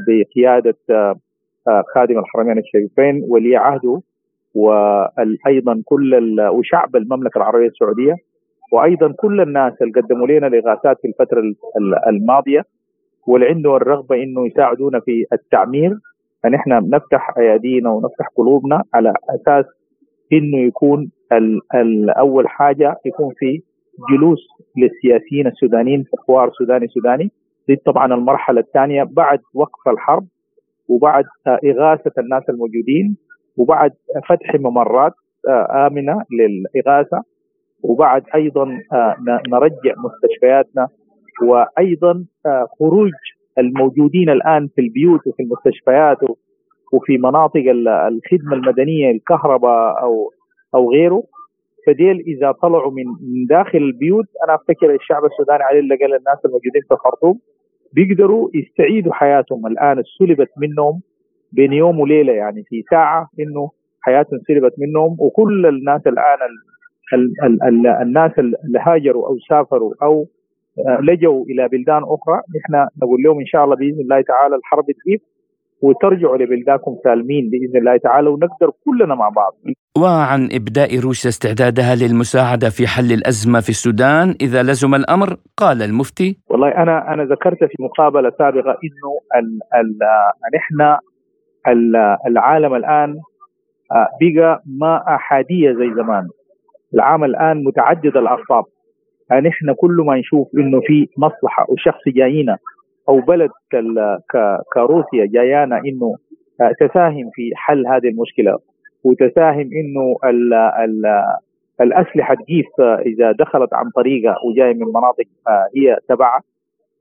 [0.07, 1.15] بقيادة آه،
[1.67, 4.01] آه، خادم الحرمين الشريفين ولي عهده
[4.55, 8.15] وأيضا كل وشعب المملكة العربية السعودية
[8.71, 11.41] وأيضا كل الناس اللي قدموا لنا الاغاثات في الفترة
[12.07, 12.63] الماضية
[13.27, 15.97] واللي عندهم الرغبة إنه يساعدونا في التعمير.
[16.45, 19.65] ان إحنا نفتح أيادينا ونفتح قلوبنا على أساس
[20.33, 21.11] إنه يكون
[22.17, 23.61] أول حاجة يكون في
[24.11, 24.39] جلوس
[24.77, 27.31] للسياسيين السودانيين في حوار سوداني سوداني
[27.67, 30.27] دي طبعا المرحلة الثانية بعد وقف الحرب
[30.89, 33.17] وبعد إغاثة الناس الموجودين
[33.57, 33.91] وبعد
[34.29, 35.13] فتح ممرات
[35.87, 37.23] آمنة للإغاثة
[37.83, 38.65] وبعد أيضا
[39.49, 40.87] نرجع مستشفياتنا
[41.43, 42.25] وأيضا
[42.79, 43.11] خروج
[43.57, 46.17] الموجودين الآن في البيوت وفي المستشفيات
[46.93, 47.63] وفي مناطق
[48.07, 50.31] الخدمة المدنية الكهرباء أو
[50.75, 51.23] أو غيره.
[51.87, 56.81] فديل إذا طلعوا من من داخل البيوت أنا أفتكر الشعب السوداني على الاقل الناس الموجودين
[56.87, 57.39] في الخرطوم
[57.93, 59.67] بيقدروا يستعيدوا حياتهم.
[59.67, 61.01] الآن سلبت منهم
[61.51, 63.71] بين يوم وليلة يعني في ساعة إنه
[64.01, 66.37] حياتهم سلبت منهم وكل الناس الآن
[67.13, 70.25] ال ال ال الناس اللي هاجروا أو سافروا أو
[70.99, 75.21] لجوا إلى بلدان أخرى نحن نقول لهم إن شاء الله بإذن الله تعالى الحرب تجيب
[75.81, 79.53] وترجعوا لبلدانكم سالمين بإذن الله تعالى ونقدر كلنا مع بعض.
[79.97, 86.37] وعن إبداء روسيا استعدادها للمساعدة في حل الأزمة في السودان إذا لزم الأمر قال المفتي
[86.49, 89.11] والله أنا أنا ذكرت في مقابلة سابقة إنه
[90.55, 90.97] نحن
[92.27, 93.15] العالم الآن
[94.21, 96.27] بقى ما أحادية زي زمان.
[96.93, 98.63] العالم الآن متعدد الاقطاب.
[99.31, 102.57] نحن كل ما نشوف إنه في مصلحة وشخص جاينا
[103.09, 103.49] أو بلد
[104.73, 106.15] كروسيا جايانا إنه
[106.79, 108.59] تساهم في حل هذه المشكلة.
[109.03, 111.05] وتساهم إنه ال ال
[111.81, 115.25] الأسلحة تجيف إذا دخلت عن طريقه وجاي من مناطق
[115.77, 116.41] هي تبعها.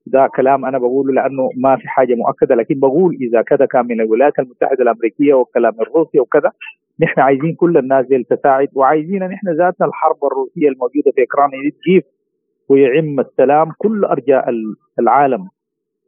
[0.06, 2.54] ده كلام أنا بقوله لأنه ما في حاجة مؤكدة.
[2.54, 6.50] لكن بقول إذا كذا كان من الولايات المتحدة الأمريكية وكلام من روسيا وكذا
[7.02, 8.68] نحن عايزين كل الناس دي تساعد.
[8.74, 12.02] وعايزين نحن ذاتنا الحرب الروسية الموجودة في أوكرانيا تجيب
[12.68, 14.44] ويعم السلام كل أرجاء
[14.98, 15.48] العالم.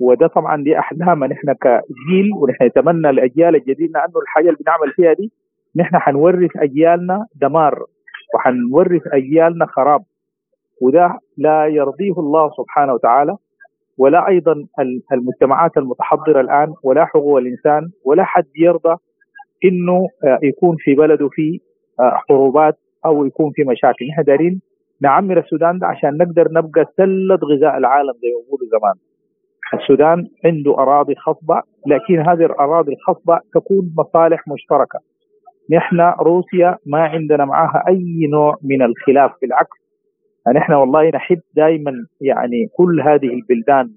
[0.02, 5.12] وده طبعا دي احلامنا نحن كجيل ونحن نتمنى الاجيال الجديدة انه الحاجة اللي بنعمل فيها
[5.12, 5.32] دي
[5.76, 7.82] نحن حنورث أجيالنا دمار
[8.34, 10.02] وحنورث أجيالنا خراب.
[10.82, 13.36] وده لا يرضيه الله سبحانه وتعالى
[13.98, 14.54] ولا أيضا
[15.12, 18.96] المجتمعات المتحضرة الآن ولا حقوق الإنسان ولا حد يرضى
[19.64, 20.08] إنه
[20.42, 21.60] يكون في بلده في
[22.00, 24.06] حروبات أو يكون في مشاكل.
[24.08, 24.60] نحن دارين
[25.00, 28.94] نعمر السودان ده عشان نقدر نبقى سله غذاء العالم زي ما زمان.
[29.74, 34.98] السودان عنده أراضي خصبة لكن هذه الأراضي الخصبة تكون مصالح مشتركة.
[35.70, 39.82] نحن روسيا ما عندنا معها أي نوع من الخلاف بالعكس.
[40.54, 43.90] نحن والله نحب دائما يعني كل هذه البلدان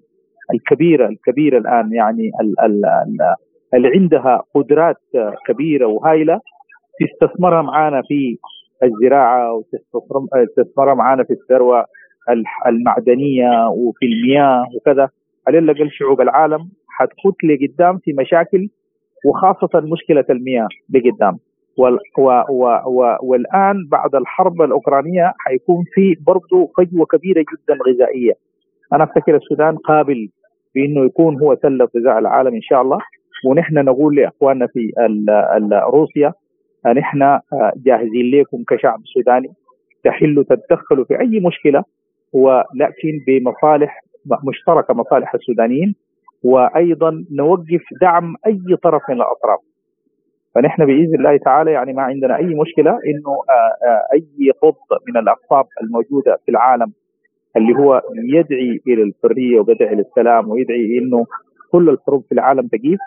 [0.54, 3.36] الكبيرة الكبيره الآن يعني ال ال ال
[3.74, 4.98] اللي عندها قدرات
[5.48, 6.40] كبيرة وهائله
[7.00, 8.38] تستثمرها معنا في
[8.84, 11.86] الزراعة وتستثمرها معنا في الثروة
[12.68, 15.10] المعدنية وفي المياه وكذا.
[15.48, 18.70] على الاقل شعوب العالم حتخط لقدام في مشاكل
[19.26, 21.38] وخاصة مشكلة المياه لقدام.
[21.78, 21.84] و
[22.20, 28.34] و و و والآن بعد الحرب الأوكرانية حيكون في برضه فجوه كبيرة جدا غذائية.
[28.93, 30.30] أنا أفتكر السودان قابل
[30.76, 32.98] بأنه يكون هو سله غذاء العالم إن شاء الله.
[33.46, 36.34] ونحن نقول لإخواننا في ال ال روسيا
[36.88, 37.39] نحن
[37.86, 39.50] جاهزين لكم كشعب سوداني
[40.04, 41.84] تحلوا تتدخلوا في أي مشكلة
[42.34, 44.02] ولكن بمصالح
[44.44, 45.96] مشتركة مصالح السودانيين
[46.44, 49.60] وأيضا نوقف دعم أي طرف من الأطراف.
[50.56, 53.38] فنحن بإذن الله تعالى يعني ما عندنا أي مشكلة إنه
[54.14, 56.94] أي قط من الأقطاب الموجودة في العالم
[57.58, 58.02] اللي هو
[58.34, 61.26] يدعي إلى الحرية ويدعي للسلام ويدعي إنه
[61.72, 63.00] كل الحروب في العالم تقيف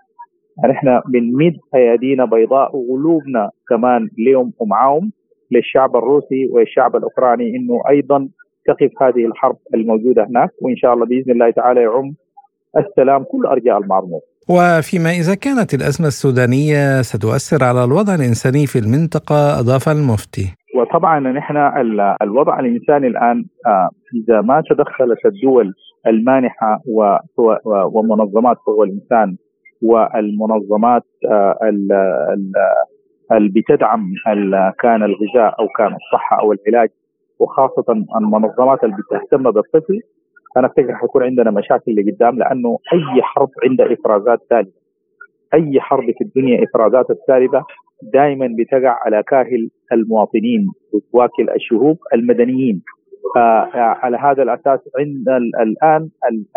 [0.70, 5.12] نحن بنمد ايادينا بيضاء وقلوبنا كمان لهم ومعاهم
[5.50, 8.28] للشعب الروسي والشعب الأوكراني إنه أيضا
[8.68, 12.14] تقف هذه الحرب الموجودة هناك وإن شاء الله بإذن الله تعالى يعم
[12.82, 14.22] السلام كل أرجاء المعروف.
[14.50, 20.46] وفيما إذا كانت الأزمة السودانية ستؤثر على الوضع الإنساني في المنطقة أضاف المفتي.
[20.76, 21.56] وطبعا نحن
[22.22, 23.44] الوضع الإنساني الآن
[24.18, 25.74] إذا ما تدخلت الدول
[26.06, 26.80] المانحة
[27.94, 29.36] ومنظمات حقوق الإنسان
[29.82, 31.02] والمنظمات
[33.32, 34.12] اللي بتدعم
[34.82, 36.88] كان الغذاء أو كان الصحة أو العلاج
[37.38, 37.84] وخاصة
[38.20, 40.00] المنظمات اللي بتهتم بالطفل
[40.56, 44.72] أنا أفتكر حيكون عندنا مشاكل لقدام لأنه أي حرب عندها إفرازات سالبه
[45.54, 47.64] أي حرب في الدنيا إفرازات السالبه
[48.12, 52.82] دائما بتقع على كاهل المواطنين وتواكل الشعوب المدنيين.
[53.74, 56.08] على هذا الأساس عندنا الآن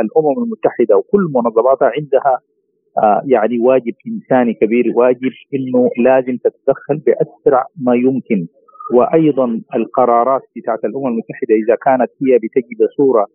[0.01, 2.39] الأمم المتحدة وكل منظماتها عندها
[3.25, 8.47] يعني واجب إنساني كبير واجب إنه لازم تتدخل بأسرع ما يمكن.
[8.93, 13.27] وأيضا القرارات بتاعت الأمم المتحدة إذا كانت هي بتجي بصوره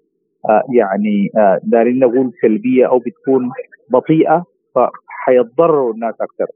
[0.74, 1.30] يعني
[1.62, 3.50] دارين نقول سلبية أو بتكون
[3.90, 4.44] بطيئة
[4.74, 6.46] فحيتضرروا الناس أكثر.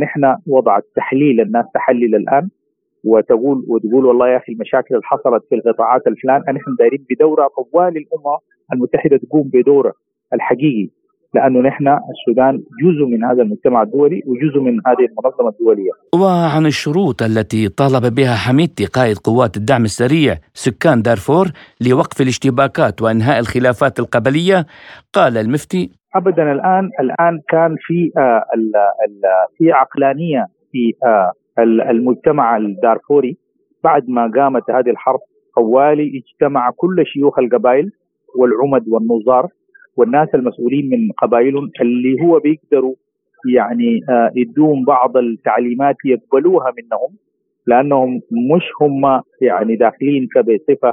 [0.00, 2.48] نحن وضع التحليل الناس تحلل الآن
[3.04, 7.96] وتقول وتقول والله يا أخي المشاكل اللي حصلت في القطاعات الفلان نحن دايرين بدورة طوال
[7.96, 8.36] الأمم
[8.72, 9.92] المتحدة تقوم بدوره
[10.34, 10.90] الحقيقي.
[11.34, 15.90] لأنه نحن السودان جزء من هذا المجتمع الدولي وجزء من هذه المنظمة الدولية.
[16.14, 21.46] وعن الشروط التي طالب بها حميدتي قائد قوات الدعم السريع سكان دارفور
[21.88, 24.66] لوقف الاشتباكات وإنهاء الخلافات القبلية
[25.14, 28.76] قال المفتي ابدا الآن الآن كان في آه ال
[29.06, 29.22] ال
[29.58, 31.32] في عقلانية في آه
[31.90, 33.36] المجتمع الدارفوري
[33.84, 35.20] بعد ما قامت هذه الحرب
[35.56, 37.90] طوالي اجتمع كل شيوخ القبائل
[38.38, 39.48] والعمد والنظار
[39.98, 42.94] والناس المسؤولين من قبائلهم اللي هو بيقدروا
[43.54, 47.10] يعني آه، يدوهم بعض التعليمات يقبلوها منهم
[47.66, 48.20] لأنهم
[48.54, 50.92] مش هم يعني داخلين كبصفه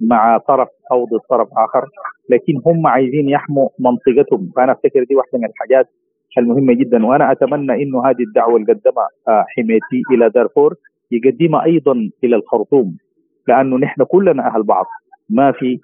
[0.00, 1.84] مع طرف أو ضد طرف آخر
[2.30, 4.50] لكن هم عايزين يحموا منطقتهم.
[4.56, 5.88] فأنا أفتكر دي واحدة من الحاجات
[6.38, 7.06] المهمة جدا.
[7.06, 10.74] وأنا أتمنى إنه هذه الدعوة اللي قدمها آه، حميتي إلى دارفور
[11.10, 12.96] يقدمها أيضا إلى الخرطوم
[13.48, 14.86] لأنه نحن كلنا أهل بعض.
[15.30, 15.80] ما في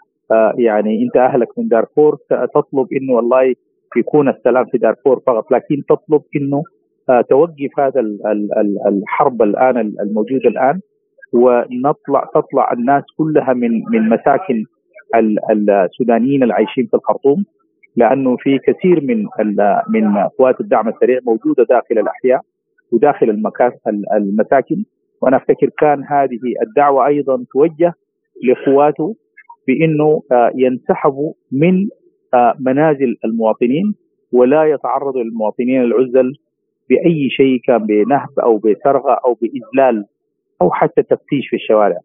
[0.58, 2.18] يعني انت اهلك من دارفور
[2.54, 3.54] تطلب انه والله
[3.96, 5.52] يكون السلام في دارفور فقط.
[5.52, 6.62] لكن تطلب انه
[7.10, 8.00] آه، توقف هذا
[8.88, 10.80] الحرب الآن الموجودة الآن
[11.32, 14.64] ونطلع تطلع الناس كلها من من مساكن
[15.50, 17.44] السودانيين العايشين في الخرطوم
[17.96, 19.26] لأنه في كثير من
[19.88, 22.40] من قوات الدعم السريع موجودة داخل الأحياء
[22.92, 23.30] وداخل
[24.16, 24.84] المساكن.
[25.22, 27.94] وأنا أفتكر كان هذه الدعوة أيضا توجه
[28.44, 29.16] لقواته
[29.68, 31.88] بإنه آه، ينسحبوا من
[32.34, 33.94] آه، منازل المواطنين
[34.32, 36.32] ولا يتعرضوا للمواطنين العزل
[36.88, 40.04] بأي شيء كان بنهب أو بسرقه أو بإذلال
[40.62, 41.98] أو حتى تفتيش في الشوارع.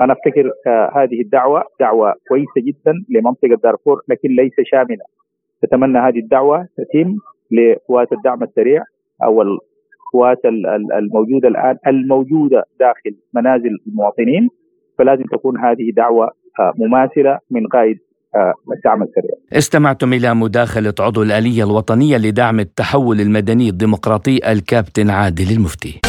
[0.00, 5.04] أنا أفتكر آه، هذه الدعوة دعوة كويسة جدا لمنطقة دارفور لكن ليس شاملة.
[5.64, 7.16] أتمنى هذه الدعوة تتم
[7.50, 8.82] لقوات الدعم السريع
[9.24, 10.44] أو القوات
[10.98, 14.48] الموجودة الآن الموجودة داخل منازل المواطنين
[14.98, 16.30] فلازم تكون هذه دعوة
[16.78, 17.98] مماثلة من قائد
[18.34, 19.30] آه، الدعم السريع.
[19.52, 26.00] استمعتم إلى مداخلة عضو الآلية الوطنية لدعم التحول المدني الديمقراطي الكابتن عادل المفتي.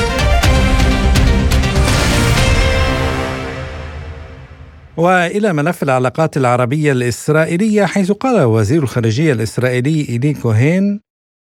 [4.98, 11.02] وإلى ملف العلاقات العربية الإسرائيلية حيث قال وزير الخارجية الإسرائيلي ايلي كوهين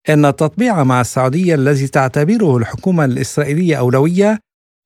[0.10, 4.40] إن التطبيع مع السعودية الذي تعتبره الحكومة الإسرائيلية أولوية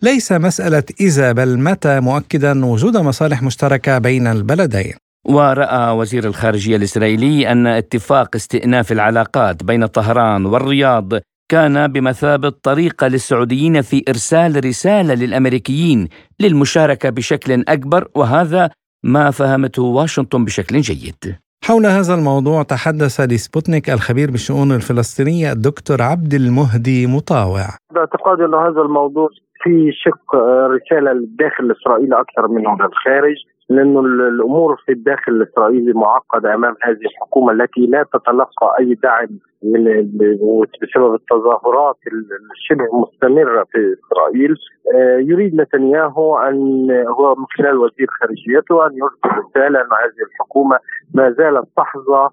[0.03, 4.93] ليس مسألة إذا بل متى مؤكدا وجود مصالح مشتركة بين البلدين.
[5.27, 11.13] ورأى وزير الخارجية الإسرائيلي أن اتفاق استئناف العلاقات بين طهران والرياض
[11.51, 16.07] كان بمثابة طريقة للسعوديين في إرسال رسالة للأمريكيين
[16.39, 18.69] للمشاركة بشكل أكبر وهذا
[19.03, 21.35] ما فهمته واشنطن بشكل جيد.
[21.63, 27.67] حول هذا الموضوع تحدث لسبوتنيك الخبير بالشؤون الفلسطينية الدكتور عبد المهدي مطاوع.
[27.93, 29.29] باعتقادي أن هذا الموضوع
[29.67, 33.35] في شق آه، رسالة للداخل الإسرائيلي أكثر منه للخارج
[33.69, 39.27] لأنه الأمور في الداخل الإسرائيلي معقدة أمام هذه الحكومة التي لا تتلقى أي دعم
[39.63, 39.83] من
[40.81, 41.95] بسبب التظاهرات
[42.55, 44.55] الشبه مستمرة في إسرائيل.
[44.95, 50.79] آه، يريد نتنياهو ان هو من خلال وزير خارجيته أن يرسل رسالة ان هذه الحكومة.
[51.13, 52.29] ما زالت تحظى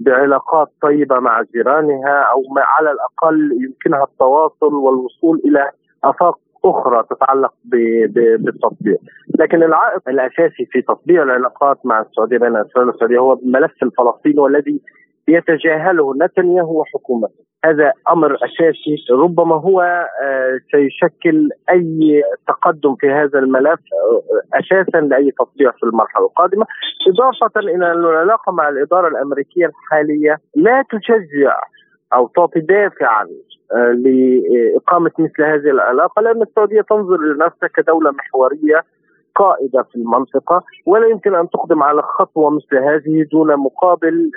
[0.00, 5.70] بعلاقات طيبة مع جيرانها أو على الأقل يمكنها التواصل والوصول إلى
[6.04, 8.96] أفاق أخرى تتعلق بالتطبيع
[9.38, 14.80] لكن العائق الأساسي في تطبيع العلاقات مع السعودية بين إسرائيل والسعودية هو الملف الفلسطيني والذي
[15.28, 17.48] يتجاهله نتنياهو وحكومته.
[17.64, 19.80] هذا أمر أساسي ربما هو
[20.22, 26.66] آه، سيشكل أي تقدم في هذا الملف آه، أساسا لأي تطبيع في المرحلة القادمة.
[27.08, 31.60] إضافة إلى أن العلاقة مع الإدارة الأمريكية الحالية لا تشجع
[32.14, 33.26] أو تعطي دافعا
[33.72, 38.84] آه، لإقامة مثل هذه العلاقه لأن السعودية تنظر لنفسها كدولة محورية
[39.34, 44.30] قائدة في المنطقة ولا يمكن أن تقدم على خطوة مثل هذه دون مقابل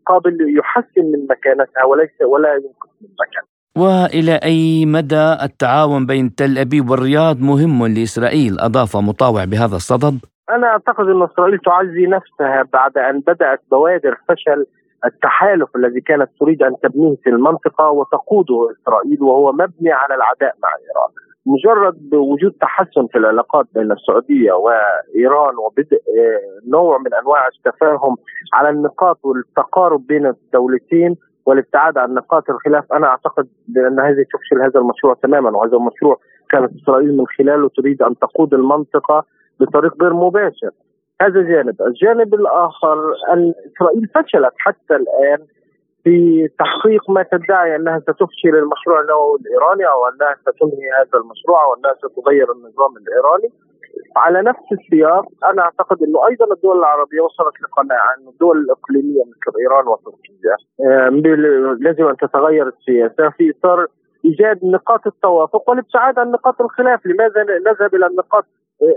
[0.00, 3.58] مقابل يحسن من مكانتها وليس ولا ينقص من مكانتها.
[3.78, 10.18] وإلى أي مدى التعاون بين تل أبيب والرياض مهم لإسرائيل أضاف مطاوع بهذا الصدد؟
[10.50, 14.66] أنا أعتقد أن إسرائيل تعزي نفسها بعد أن بدأت بوادر فشل
[15.04, 20.68] التحالف الذي كانت تريد أن تبنيه في المنطقة وتقوده إسرائيل وهو مبني على العداء مع
[20.68, 21.10] إيران.
[21.46, 28.16] مجرد وجود تحسن في العلاقات بين السعودية وإيران وبدء آه، نوع من أنواع التفاهم
[28.52, 34.80] على النقاط والتقارب بين الدولتين والابتعاد عن نقاط الخلاف أنا أعتقد بأن هذه تفشل هذا
[34.80, 36.20] المشروع تماما وهذا المشروع
[36.50, 39.24] كانت إسرائيل من خلاله تريد أن تقود المنطقة
[39.60, 40.70] بطريق غير مباشر
[41.22, 41.82] هذا جانب.
[41.82, 45.46] الجانب الآخر أن إسرائيل فشلت حتى الآن
[46.04, 51.74] في تحقيق ما تدعي أنها ستفشل المشروع النووي الإيراني أو أنها ستنهي هذا المشروع أو
[51.74, 53.52] أنها ستغير النظام الإيراني.
[54.16, 59.58] على نفس السياق أنا أعتقد أنه أيضا الدول العربية وصلت لقناعة انه الدول الإقليمية مثل
[59.60, 60.56] إيران وتركيا
[61.80, 63.86] لازم أن تتغير السياسة في إطار
[64.24, 68.44] إيجاد نقاط التوافق والابتعاد عن نقاط الخلاف، لماذا نذهب إلى النقاط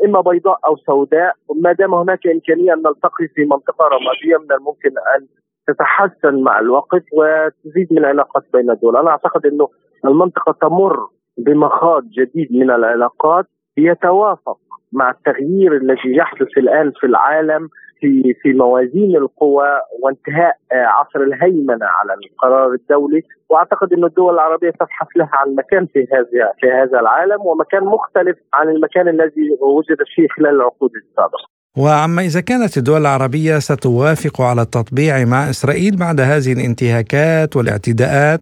[0.06, 1.34] إما بيضاء أو سوداء.
[1.56, 5.28] ما دام هناك إمكانية أن نلتقي في منطقة رمادية من الممكن أن
[5.68, 9.68] تتحسن مع الوقت وتزيد من العلاقات بين الدول، أنا أعتقد إنه
[10.06, 11.08] المنطقة تمر
[11.38, 13.46] بمخاض جديد من العلاقات
[13.78, 14.58] يتوافق
[14.94, 17.70] مع التغيير الذي يحدث الآن في العالم
[18.02, 19.70] في في موازين القوى
[20.02, 26.00] وانتهاء عصر الهيمنة على القرار الدولي وأعتقد إن الدول العربية تبحث لها عن مكان في
[26.14, 31.48] هذا في هذا العالم ومكان مختلف عن المكان الذي وجدت فيه خلال العقود السابقة.
[31.78, 38.40] وعما إذا كانت الدول العربية ستوافق على التطبيع مع إسرائيل بعد هذه الانتهاكات والإعتداءات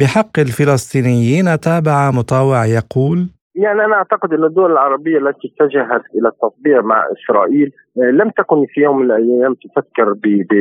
[0.00, 6.80] بحق الفلسطينيين تابع مطاوع يقول يعني أنا أعتقد إن الدول العربية التي اتجهت إلى التطبيع
[6.80, 10.14] مع إسرائيل آه، لم تكن في يوم من الأيام تفكر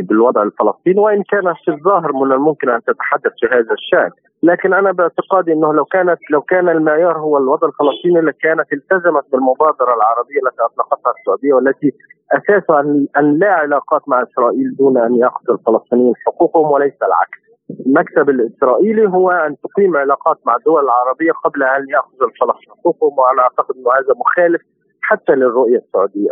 [0.09, 4.09] بالوضع الفلسطيني وإن كان في الظاهر من الممكن أن تتحدث في هذا الشأن،
[4.43, 9.93] لكن أنا باعتقادي إنه لو كانت لو كان المعيار هو الوضع الفلسطيني لكانت التزمت بالمبادرة
[9.95, 11.91] العربية التي أطلقتها السعودية والتي
[12.31, 12.79] أساسها
[13.17, 17.50] أن لا علاقات مع إسرائيل دون أن يأخذ الفلسطينيين حقوقهم وليس العكس.
[17.85, 23.41] المكتب الإسرائيلي هو أن تقيم علاقات مع الدول العربية قبل أن يأخذ الفلسطينيين حقوقهم وأنا
[23.41, 24.61] أعتقد إنه هذا مخالف
[25.01, 26.31] حتى للرؤية السعودية.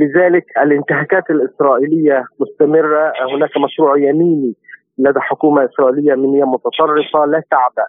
[0.00, 4.54] لذلك الانتهاكات الإسرائيلية مستمرة، هناك مشروع يميني
[4.98, 7.86] لدى حكومة إسرائيلية يمينيه متطرفة لا تعبأ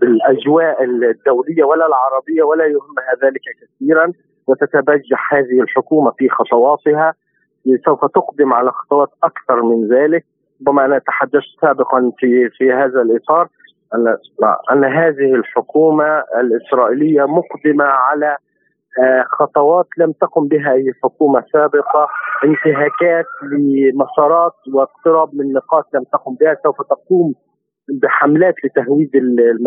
[0.00, 4.12] بالأجواء الدولية ولا العربية ولا يهمها ذلك كثيرا.
[4.46, 7.14] وتتبجح هذه الحكومة في خطواتها.
[7.84, 10.24] سوف تقدم على خطوات أكثر من ذلك.
[10.60, 13.48] ربما أنا تحدثت سابقا في في هذا الإطار
[13.94, 14.16] أن
[14.72, 18.36] أن هذه الحكومة الإسرائيلية مقدمة على
[19.02, 22.08] آه، خطوات لم تقم بها أي حكومة سابقة
[22.44, 27.34] انتهاكات لمسارات واقتراب من نقاط لم تقم بها سوف تقوم
[28.02, 29.10] بحملات لتهويد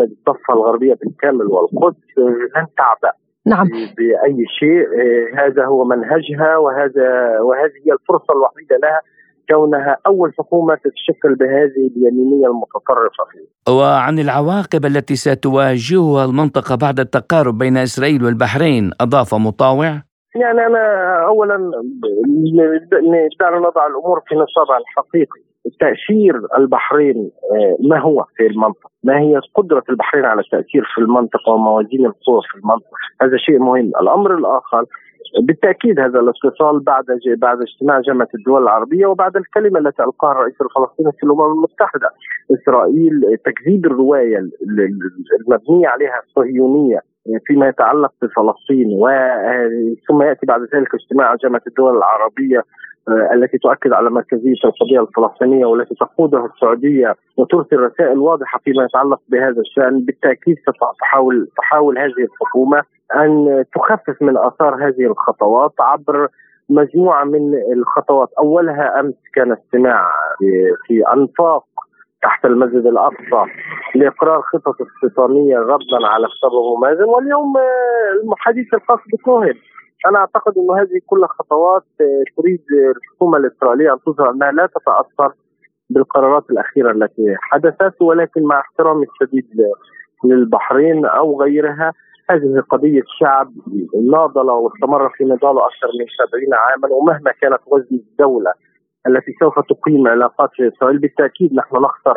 [0.00, 2.18] الضفه الغربية بالكامل والقدس
[2.56, 3.12] لن تعبأ
[3.46, 3.66] نعم.
[3.96, 4.86] بأي شيء.
[5.00, 9.00] آه، هذا هو منهجها وهذا وهذه هي الفرصة الوحيدة لها
[9.50, 13.24] كونها أول حكومة تتشكل بهذه اليمينية المتطرفة.
[13.32, 13.72] فيه.
[13.72, 20.02] وعن العواقب التي ستواجهها المنطقة بعد التقارب بين إسرائيل والبحرين أضاف مطاوع
[20.34, 20.82] يعني أنا
[21.26, 21.56] أولا
[23.40, 25.40] دعنا نضع الأمور في نصابها الحقيقي.
[25.80, 31.52] تأثير البحرين آه، ما هو في المنطقة؟ ما هي قدرة البحرين على التأثير في المنطقة
[31.52, 33.92] وموازين القوى في المنطقة؟ هذا شيء مهم.
[34.00, 34.84] الأمر الآخر
[35.42, 37.04] بالتأكيد هذا الاتصال بعد
[37.38, 42.08] بعد اجتماع جامعة الدول العربية وبعد الكلمة التي ألقاها الرئيس الفلسطيني في الأمم المتحدة
[42.50, 44.38] إسرائيل تكذيب الرواية
[45.40, 47.00] المبنية عليها الصهيونية
[47.46, 48.88] فيما يتعلق بفلسطين
[50.08, 52.62] ثم يأتي بعد ذلك اجتماع جامعة الدول العربية
[53.08, 59.20] آه، التي تؤكد على مركزية القضية الفلسطينية والتي تقودها السعودية وترسل رسائل واضحة فيما يتعلق
[59.28, 60.00] بهذا الشأن.
[60.04, 62.82] بالتأكيد ستحاول تحاول هذه الحكومة
[63.16, 66.28] أن تخفف من آثار هذه الخطوات عبر
[66.68, 68.28] مجموعة من الخطوات.
[68.38, 70.10] أولها أمس كان استماع
[70.86, 71.64] في أنفاق
[72.22, 73.52] تحت المسجد الأقصى
[73.94, 76.52] لإقرار خطط استيطانيه ردا على خطاب
[76.82, 79.54] مازن واليوم آه، الحديث الخاص بكوهن.
[80.06, 82.62] أنا أعتقد انه هذه كلها خطوات آه، تريد
[82.96, 85.32] الحكومة الإسرائيلية أن تظهر أنها لا تتأثر
[85.90, 89.46] بالقرارات الأخيرة التي حدثت ولكن مع احترامي الشديد
[90.24, 91.92] للبحرين أو غيرها
[92.30, 93.52] هذه قضية شعب
[94.10, 98.52] ناضل واستمر في نضاله أكثر من 70 عاما ومهما كانت وزن الدولة.
[99.08, 102.16] التي سوف تقيم علاقات في إسرائيل بالتأكيد نحن نخسر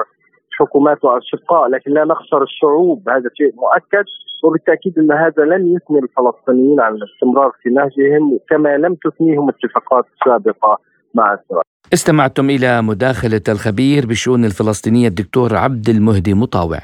[0.60, 4.06] حكومات وأشقاء لكن لا نخسر الشعوب هذا شيء مؤكد
[4.44, 10.78] وبالتأكيد إن هذا لن يثني الفلسطينيين عن الاستمرار في نهجهم كما لم تثنيهم اتفاقات سابقة
[11.16, 11.64] مع إسرائيل.
[11.94, 16.80] استمعتم إلى مداخلة الخبير بالشؤون الفلسطينية الدكتور عبد المهدي مطاوع.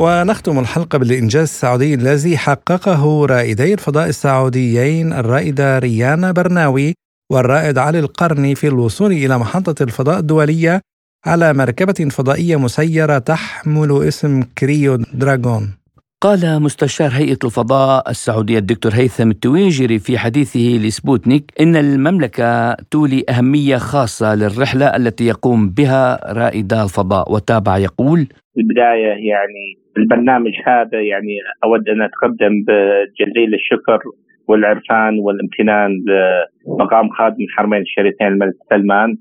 [0.00, 6.94] ونختم الحلقة بالإنجاز السعودي الذي حققه رائدي الفضاء السعوديين الرائدة ريانا برناوي
[7.32, 10.80] والرائد علي القرني في الوصول إلى محطة الفضاء الدولية
[11.26, 15.74] على مركبة فضائية مسيرة تحمل اسم كريو دراغون.
[16.22, 23.76] قال مستشار هيئة الفضاء السعودية الدكتور هيثم التويجري في حديثه لسبوتنيك إن المملكة تولي أهمية
[23.76, 27.32] خاصة للرحلة التي يقوم بها رائدا الفضاء.
[27.32, 34.00] وتابع يقول في البداية يعني البرنامج هذا يعني أود أن أتقدم بجزيل الشكر
[34.48, 39.16] والعرفان والامتنان لمقام خادم الحرمين الشريفين الملك سلمان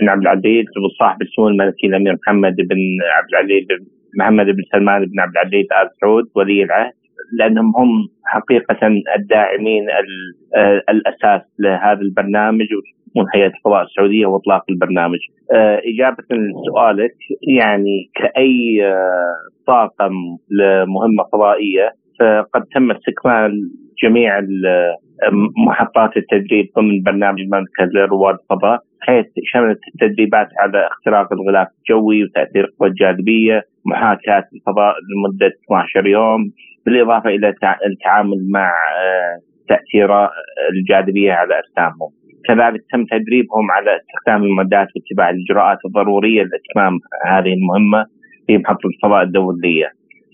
[0.00, 2.78] بن عبد العزيز وصاحب السمو الملكي الأمير محمد بن
[3.16, 3.66] عبد العزيز
[4.18, 6.92] محمد بن سلمان بن عبد العزيز آل سعود ولي العهد
[7.38, 8.86] لأنهم هم حقيقة
[9.18, 9.86] الداعمين
[10.90, 12.66] الأساس لهذا البرنامج.
[13.16, 15.18] من هيئه الفضاء السعودية وإطلاق البرنامج.
[15.94, 17.16] إجابة لسؤالك
[17.48, 18.92] يعني كأي
[19.66, 20.12] طاقم
[20.50, 21.90] لمهمة فضائية
[22.20, 23.70] فقد تم استكمال
[24.02, 24.40] جميع
[25.66, 32.64] محطات التدريب ضمن برنامج المملكه لرواد الفضاء حيث شملت التدريبات على اختراق الغلاف الجوي وتأثير
[32.64, 36.50] القوى الجاذبيه، محاكاة الفضاء لمدة 12 يوم،
[36.86, 37.54] بالإضافة إلى
[37.86, 39.38] التعامل مع آه،
[39.68, 40.28] تاثير
[40.72, 42.10] الجاذبية على أجسامهم.
[42.48, 48.06] كذلك تم تدريبهم على استخدام المعدات واتباع الإجراءات الضرورية لإتمام هذه المهمة
[48.46, 49.90] في محطة الفضاء الدولية.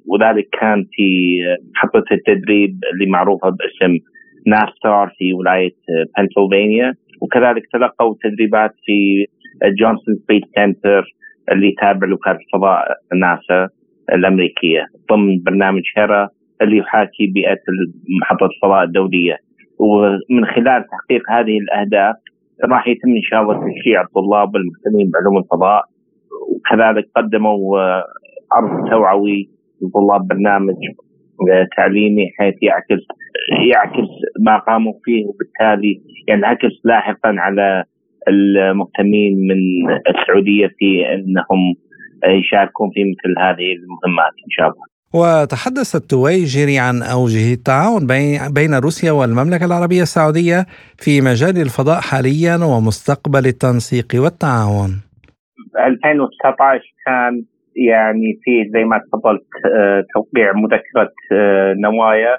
[0.07, 1.39] وذلك كان في
[1.75, 3.99] محطة التدريب اللي معروفة باسم
[4.47, 5.75] ناستار في ولاية
[6.19, 9.27] بنسلفانيا وكذلك تلقوا تدريبات في
[9.79, 11.05] جونسون Space Center
[11.53, 13.69] اللي تابع لوكالة الفضاء ناسا
[14.13, 16.29] الأمريكية ضمن برنامج هيرا
[16.63, 17.59] اللي يحاكي بيئة
[18.23, 19.37] محطه الفضاء الدولية
[19.81, 22.17] ومن خلال تحقيق هذه الأهداف
[22.65, 25.85] راح يتم ان شاء الله تشجيع الطلاب المهتمين بعلوم الفضاء
[26.51, 27.79] وكذلك قدموا
[28.53, 29.49] عرض توعوي
[29.83, 30.75] لطلاب برنامج
[31.77, 33.03] تعليمي حيث يعكس
[33.73, 34.09] يعكس
[34.41, 37.85] ما قاموا فيه وبالتالي ينعكس لاحقا على
[38.29, 41.75] المهتمين من السعودية في إنهم
[42.27, 44.90] يشاركون في مثل هذه المهمات إن شاء الله.
[45.15, 48.07] وتحدث التويجري عن أوجه التعاون
[48.55, 50.67] بين روسيا والمملكة العربية السعودية
[50.99, 54.91] في مجال الفضاء حاليا ومستقبل التنسيق والتعاون.
[55.87, 57.43] 2019 كان
[57.77, 62.39] يعني في زي ما تفضلت آه، توقيع مذكرة آه، نوايا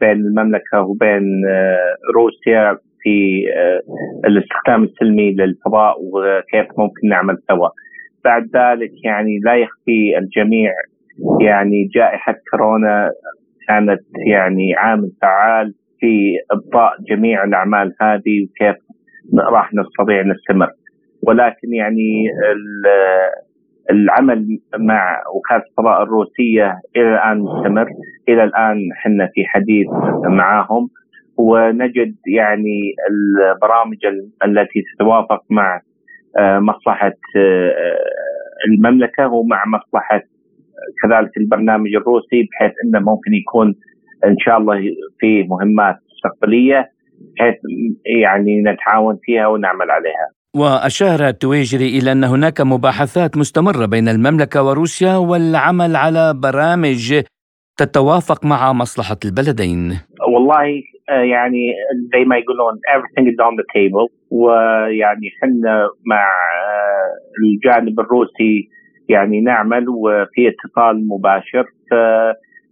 [0.00, 3.44] بين المملكة وبين آه، روسيا في
[4.24, 7.68] الاستخدام السلمي للفضاء وكيف ممكن نعمل سوا.
[8.24, 10.72] بعد ذلك يعني لا يخفي الجميع
[11.40, 13.10] يعني جائحة كورونا
[13.68, 18.76] كانت يعني عامل فعال في إبطاء جميع الأعمال هذه وكيف
[19.38, 20.70] راح نستطيع نستمر.
[21.22, 22.24] ولكن يعني
[23.90, 27.86] العمل مع وكالة الفضاء الروسية إلى الآن مستمر.
[28.28, 29.86] إلى الآن إحنا في حديث
[30.24, 30.88] معهم
[31.38, 33.98] ونجد يعني البرامج
[34.44, 35.80] التي تتوافق مع
[36.38, 37.74] آه، مصلحة آه،
[38.68, 40.22] المملكة ومع مصلحة
[41.02, 43.74] كذلك البرنامج الروسي بحيث إنه ممكن يكون
[44.24, 44.76] إن شاء الله
[45.20, 46.90] في مهمات مستقبلية
[47.36, 47.54] بحيث
[48.22, 50.28] يعني نتعاون فيها ونعمل عليها.
[50.56, 57.22] وأشار التويجري إلى أن هناك مباحثات مستمرة بين المملكة وروسيا والعمل على برامج
[57.76, 59.98] تتوافق مع مصلحة البلدين
[60.34, 61.72] والله آه، يعني
[62.14, 66.24] زي ما يقولون everything is on the table ويعني إحنا مع
[66.66, 67.10] آه،
[67.44, 68.68] الجانب الروسي
[69.08, 71.64] يعني نعمل وفي اتصال مباشر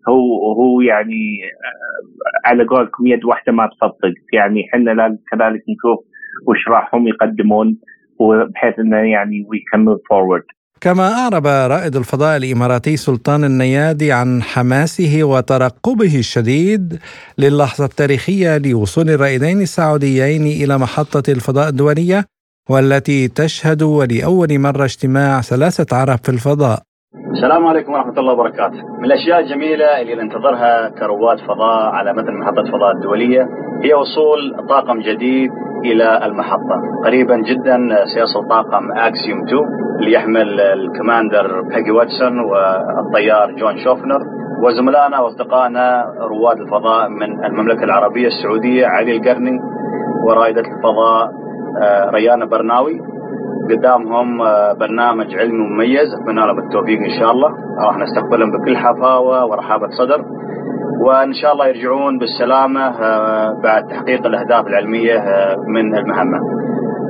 [0.08, 1.40] هو هو يعني
[2.44, 5.98] على قولكم يد واحدة ما تصفق يعني إحنا كذلك نشوف
[6.46, 7.78] وش راحهم يقدمون
[8.18, 9.64] وبحيث إنه يعني way
[10.08, 10.42] forward
[10.80, 16.98] كما أعرب رائد الفضاء الإماراتي سلطان النيادي عن حماسه وترقبه الشديد
[17.38, 22.24] للحظة التاريخية لوصول الرائدين السعوديين إلى محطة الفضاء الدولية.
[22.70, 26.78] والتي تشهد ولأول مرة اجتماع ثلاثة عرب في الفضاء.
[27.32, 28.78] السلام عليكم ورحمة الله وبركاته.
[28.98, 33.42] من الأشياء الجميلة اللي ننتظرها كرواد فضاء على مثل محطة فضاء الدولية
[33.84, 35.50] هي وصول طاقم جديد
[35.84, 36.76] إلى المحطة.
[37.04, 37.76] قريبا جدا
[38.14, 39.62] سيصل طاقم أكسيوم 2
[40.00, 44.20] اللي يحمل الكماندر بيجي واتسون والطيار جون شوفنر
[44.64, 49.58] وزملائنا وأصدقائنا رواد الفضاء من المملكة العربية السعودية علي القرني
[50.26, 51.45] ورائدة الفضاء
[52.14, 53.00] ريان برناوي
[53.70, 57.48] قدامهم آه، برنامج علمي مميز اتمنى لهم التوفيق إن شاء الله
[57.86, 60.24] راح نستقبلهم بكل حفاوة ورحابة صدر
[61.06, 66.38] وإن شاء الله يرجعون بالسلامة آه، بعد تحقيق الأهداف العلمية آه، من المهمة.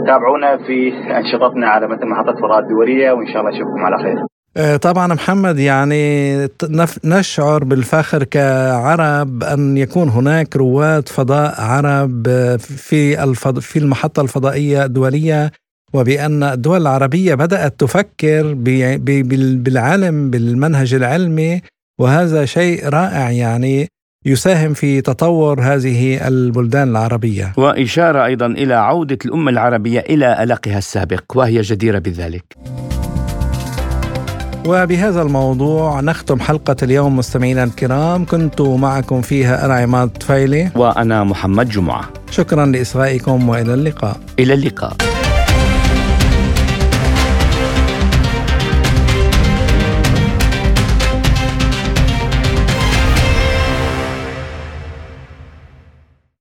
[0.07, 4.36] تابعونا في أنشطتنا على مثل محطة فضاء الدوليه وإن شاء الله نشوفكم على خير.
[4.83, 6.37] طبعا محمد يعني
[7.05, 12.27] نشعر بالفخر كعرب أن يكون هناك رواد فضاء عرب
[12.59, 13.59] في الفض...
[13.59, 15.53] في المحطة الفضائية الدولية
[15.93, 18.55] وبأن الدول العربية بدأت تفكر
[19.57, 21.61] بالعلم بالمنهج العلمي
[22.01, 23.89] وهذا شيء رائع يعني
[24.27, 27.53] يساهم في تطور هذه البلدان العربية.
[27.57, 32.45] وإشارة أيضا إلى عودة الأمة العربية إلى ألقها السابق وهي جديرة بذلك
[34.67, 38.27] وبهذا الموضوع نختم حلقة اليوم مستمعينا الكرام.
[38.27, 42.09] كنت معكم فيها أنا عماد طفيلي وأنا محمد جمعة.
[42.31, 44.17] شكرا لإصغائكم وإلى اللقاء.
[44.39, 44.97] إلى اللقاء.